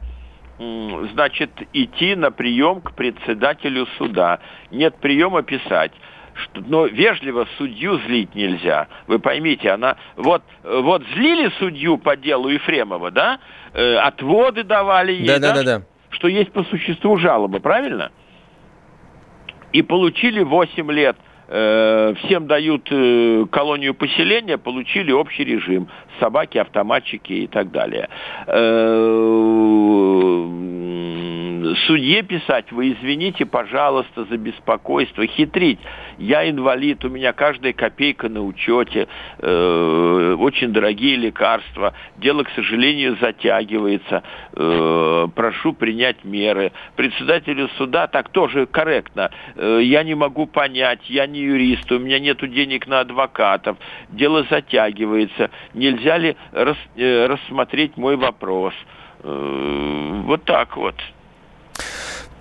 значит, 1.13 1.51
идти 1.73 2.15
на 2.15 2.31
прием 2.31 2.81
к 2.81 2.93
председателю 2.95 3.87
суда. 3.99 4.41
Нет 4.71 4.97
приема 5.01 5.43
писать. 5.43 5.93
Что, 6.35 6.63
но 6.67 6.87
вежливо 6.87 7.47
судью 7.59 7.99
злить 8.07 8.35
нельзя. 8.35 8.89
Вы 9.07 9.19
поймите, 9.19 9.71
она... 9.71 9.97
Вот, 10.17 10.43
вот 10.65 11.03
злили 11.15 11.51
судью 11.59 11.99
по 11.99 12.17
делу 12.17 12.49
Ефремова, 12.49 13.11
да? 13.11 13.39
Э, 13.75 13.97
отводы 13.97 14.65
давали 14.65 15.13
ей, 15.13 15.27
да, 15.27 15.39
да, 15.39 15.53
да, 15.55 15.63
да. 15.63 15.83
Что 16.09 16.29
есть 16.29 16.53
по 16.53 16.65
существу 16.65 17.19
жалобы, 17.19 17.61
правильно? 17.61 18.13
И 19.73 19.83
получили 19.83 20.43
8 20.43 20.91
лет– 20.91 21.17
Э, 21.55 22.15
всем 22.25 22.47
дают 22.47 22.89
э, 22.91 23.45
колонию 23.53 23.93
поселения, 23.93 24.57
получили 24.57 25.13
общий 25.13 25.45
режим. 25.45 25.87
Собаки, 26.23 26.59
автоматчики 26.59 27.33
и 27.33 27.47
так 27.49 27.73
далее. 27.73 28.09
Судье 31.87 32.23
писать, 32.23 32.73
вы 32.73 32.93
извините, 32.93 33.47
пожалуйста, 33.47 34.25
за 34.25 34.37
беспокойство, 34.37 35.27
хитрить. 35.27 35.79
Я 36.19 36.49
инвалид, 36.49 37.05
у 37.05 37.09
меня 37.09 37.33
каждая 37.33 37.73
копейка 37.73 38.29
на 38.29 38.43
учете, 38.43 39.09
э, 39.39 40.37
очень 40.39 40.73
дорогие 40.73 41.17
лекарства. 41.17 41.95
Дело, 42.17 42.43
к 42.43 42.51
сожалению, 42.51 43.17
затягивается. 43.21 44.23
Э, 44.55 45.29
прошу 45.35 45.73
принять 45.73 46.25
меры. 46.25 46.73
Председателю 46.97 47.69
суда 47.79 48.07
так 48.07 48.29
тоже 48.31 48.67
корректно. 48.67 49.31
Э, 49.57 49.81
я 49.83 50.03
не 50.03 50.15
могу 50.15 50.47
понять, 50.47 51.09
я 51.09 51.27
не 51.27 51.41
юрист, 51.41 51.91
у 51.93 51.99
меня 51.99 52.19
нет 52.19 52.39
денег 52.51 52.87
на 52.87 53.01
адвокатов. 53.01 53.77
Дело 54.11 54.45
затягивается. 54.51 55.51
Нельзя 55.75 56.19
ли 56.19 56.37
рас, 56.53 56.77
э, 56.97 57.27
рассмотреть 57.27 57.97
мой 57.97 58.17
вопрос? 58.17 58.75
Э, 59.23 60.23
вот 60.25 60.45
так 60.45 60.77
вот. 60.77 60.97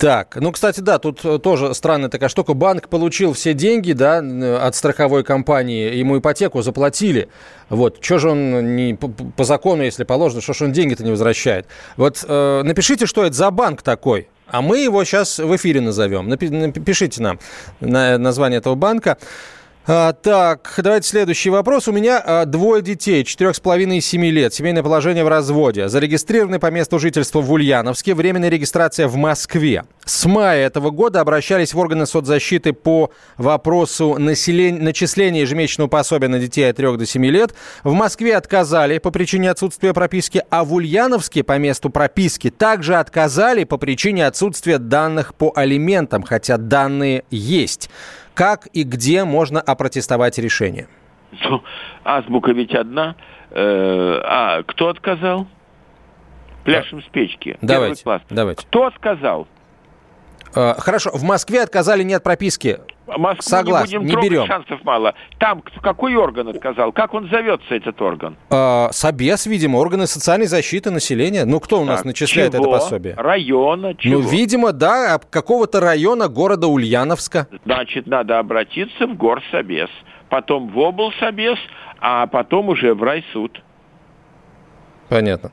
Так, 0.02 0.38
ну, 0.38 0.52
кстати, 0.52 0.80
да, 0.80 0.98
тут 0.98 1.24
э, 1.24 1.38
тоже 1.38 1.76
странная 1.76 2.10
такая 2.10 2.28
штука. 2.28 2.56
Банк 2.56 2.90
получил 2.90 3.34
все 3.34 3.54
деньги, 3.54 3.94
да, 3.94 4.18
от 4.66 4.74
страховой 4.74 5.24
компании, 5.24 5.96
ему 5.96 6.18
ипотеку 6.18 6.64
заплатили. 6.64 7.30
Вот, 7.70 8.00
что 8.04 8.18
же 8.18 8.32
он 8.32 8.76
не 8.76 8.96
по, 8.96 9.10
по 9.10 9.44
закону, 9.44 9.84
если 9.84 10.04
положено, 10.04 10.42
что 10.42 10.54
же 10.54 10.66
он 10.66 10.72
деньги-то 10.72 11.04
не 11.04 11.12
возвращает? 11.12 11.68
Вот 11.98 12.26
э, 12.28 12.62
напишите, 12.64 13.06
что 13.06 13.24
это 13.24 13.36
за 13.36 13.52
банк 13.52 13.84
такой. 13.84 14.28
А 14.48 14.64
мы 14.64 14.80
его 14.80 15.04
сейчас 15.04 15.38
в 15.38 15.56
эфире 15.56 15.82
назовем. 15.82 16.28
Напишите 16.28 17.22
нам 17.22 17.40
на 17.80 18.18
название 18.18 18.58
этого 18.58 18.74
банка. 18.74 19.20
А, 19.88 20.14
так, 20.14 20.74
давайте 20.78 21.10
следующий 21.10 21.50
вопрос. 21.50 21.88
У 21.88 21.92
меня 21.92 22.22
а, 22.24 22.46
двое 22.46 22.84
детей, 22.84 23.24
четырех 23.24 23.56
с 23.56 23.60
половиной 23.60 23.98
и 23.98 24.02
семи 24.02 24.30
лет. 24.30 24.54
Семейное 24.54 24.84
положение 24.84 25.24
в 25.24 25.28
разводе. 25.28 25.90
Зарегистрированы 25.90 26.60
по 26.60 26.70
месту 26.70 27.00
жительства 27.00 27.42
в 27.42 27.52
Ульяновске. 27.52 28.14
Временная 28.14 28.50
регистрация 28.50 29.08
в 29.08 29.16
Москве. 29.16 29.86
С 30.06 30.26
мая 30.26 30.68
этого 30.68 30.92
года 30.92 31.20
обращались 31.20 31.74
в 31.74 31.80
органы 31.80 32.06
соцзащиты 32.06 32.74
по 32.74 33.10
вопросу 33.38 34.20
населения, 34.20 34.80
начисления 34.80 35.42
ежемесячного 35.42 35.88
пособия 35.88 36.28
на 36.28 36.38
детей 36.38 36.70
от 36.70 36.78
3 36.78 36.98
до 36.98 37.06
7 37.08 37.26
лет. 37.26 37.56
В 37.84 37.94
Москве 37.94 38.36
отказали 38.36 39.00
по 39.00 39.10
причине 39.10 39.50
отсутствия 39.50 39.94
прописки, 39.94 40.44
а 40.52 40.64
в 40.64 40.76
Ульяновске 40.76 41.44
по 41.44 41.58
месту 41.58 41.90
прописки 41.90 42.52
также 42.52 42.98
отказали 42.98 43.64
по 43.64 43.78
причине 43.78 44.28
отсутствия 44.28 44.78
данных 44.78 45.34
по 45.34 45.52
алиментам, 45.56 46.22
хотя 46.22 46.58
данные 46.58 47.24
есть. 47.32 47.90
Как 48.34 48.68
и 48.74 48.84
где 48.84 49.24
можно 49.24 49.62
опротестовать 49.62 50.38
решение? 50.38 50.88
Ну, 51.44 51.64
азбука 52.04 52.52
ведь 52.52 52.74
одна. 52.74 53.16
Э, 53.52 54.22
а 54.24 54.64
кто 54.64 54.90
отказал? 54.90 55.48
Пляшем 56.64 57.02
с 57.02 57.06
печки. 57.06 57.58
Давайте, 57.62 58.04
давайте. 58.30 58.66
Кто 58.68 58.92
сказал? 58.92 59.48
Э, 60.56 60.76
хорошо, 60.78 61.12
в 61.14 61.24
Москве 61.24 61.62
отказали 61.62 62.04
нет 62.04 62.24
прописки. 62.24 62.80
Москву 63.08 63.42
Согласен, 63.42 64.00
не, 64.00 64.06
будем 64.06 64.20
не 64.22 64.30
берем. 64.30 64.46
шансов 64.46 64.84
мало. 64.84 65.16
Там 65.38 65.64
какой 65.82 66.16
орган 66.16 66.48
отказал? 66.48 66.92
Как 66.92 67.14
он 67.14 67.30
зовется, 67.30 67.76
этот 67.76 68.02
орган? 68.02 68.38
Э, 68.50 68.88
Собес, 68.92 69.46
видимо, 69.46 69.78
органы 69.78 70.08
социальной 70.08 70.48
защиты 70.48 70.92
населения. 70.92 71.46
Ну, 71.46 71.60
кто 71.60 71.82
у 71.82 71.86
нас 71.86 71.98
так, 71.98 72.06
начисляет 72.06 72.54
чего? 72.54 72.64
это 72.64 72.72
пособие? 72.72 73.16
Района, 73.16 73.96
чего? 73.96 74.22
Ну, 74.22 74.28
видимо, 74.28 74.72
да, 74.72 75.20
какого-то 75.30 75.80
района 75.80 76.28
города 76.28 76.68
Ульяновска. 76.68 77.48
Значит, 77.66 78.08
надо 78.08 78.40
обратиться 78.40 79.08
в 79.08 79.16
горсобес, 79.16 79.90
потом 80.30 80.70
в 80.70 80.80
облсобес, 80.80 81.60
а 82.00 82.28
потом 82.28 82.70
уже 82.70 82.94
в 82.94 83.04
райсуд. 83.04 83.62
Понятно. 85.10 85.52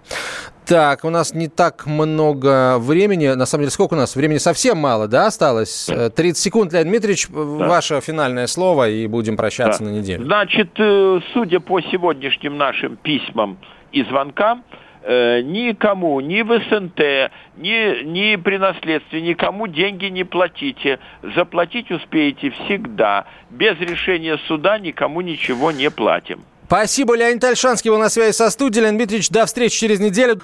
Так, 0.68 1.06
у 1.06 1.08
нас 1.08 1.32
не 1.32 1.48
так 1.48 1.86
много 1.86 2.76
времени. 2.78 3.28
На 3.28 3.46
самом 3.46 3.62
деле, 3.62 3.70
сколько 3.70 3.94
у 3.94 3.96
нас? 3.96 4.14
Времени 4.14 4.36
совсем 4.36 4.76
мало, 4.76 5.08
да, 5.08 5.28
осталось? 5.28 5.86
30 5.86 6.20
э, 6.20 6.34
секунд, 6.34 6.74
Леонид 6.74 6.90
Дмитриевич, 6.90 7.28
да. 7.28 7.40
ваше 7.40 7.98
финальное 8.02 8.46
слово, 8.46 8.90
и 8.90 9.06
будем 9.06 9.38
прощаться 9.38 9.82
да. 9.82 9.88
на 9.90 9.94
неделю. 9.94 10.24
Значит, 10.24 10.72
э, 10.76 11.20
судя 11.32 11.60
по 11.60 11.80
сегодняшним 11.80 12.58
нашим 12.58 12.96
письмам 12.96 13.56
и 13.92 14.02
звонкам, 14.02 14.62
э, 15.04 15.40
никому, 15.40 16.20
ни 16.20 16.42
в 16.42 16.50
СНТ, 16.50 17.32
ни, 17.56 18.04
ни 18.04 18.36
при 18.36 18.58
наследстве, 18.58 19.22
никому 19.22 19.68
деньги 19.68 20.04
не 20.06 20.24
платите. 20.24 20.98
Заплатить 21.34 21.90
успеете 21.90 22.50
всегда. 22.50 23.24
Без 23.48 23.80
решения 23.80 24.38
суда 24.46 24.78
никому 24.78 25.22
ничего 25.22 25.72
не 25.72 25.90
платим. 25.90 26.44
Спасибо, 26.66 27.16
Леонид 27.16 27.42
Альшанский 27.42 27.90
был 27.90 27.96
на 27.96 28.10
связи 28.10 28.36
со 28.36 28.50
студией. 28.50 28.82
Леонид 28.82 28.98
Дмитриевич, 28.98 29.30
до 29.30 29.46
встречи 29.46 29.80
через 29.80 30.00
неделю. 30.00 30.42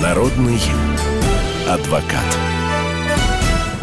Народный 0.00 0.60
адвокат. 1.68 2.47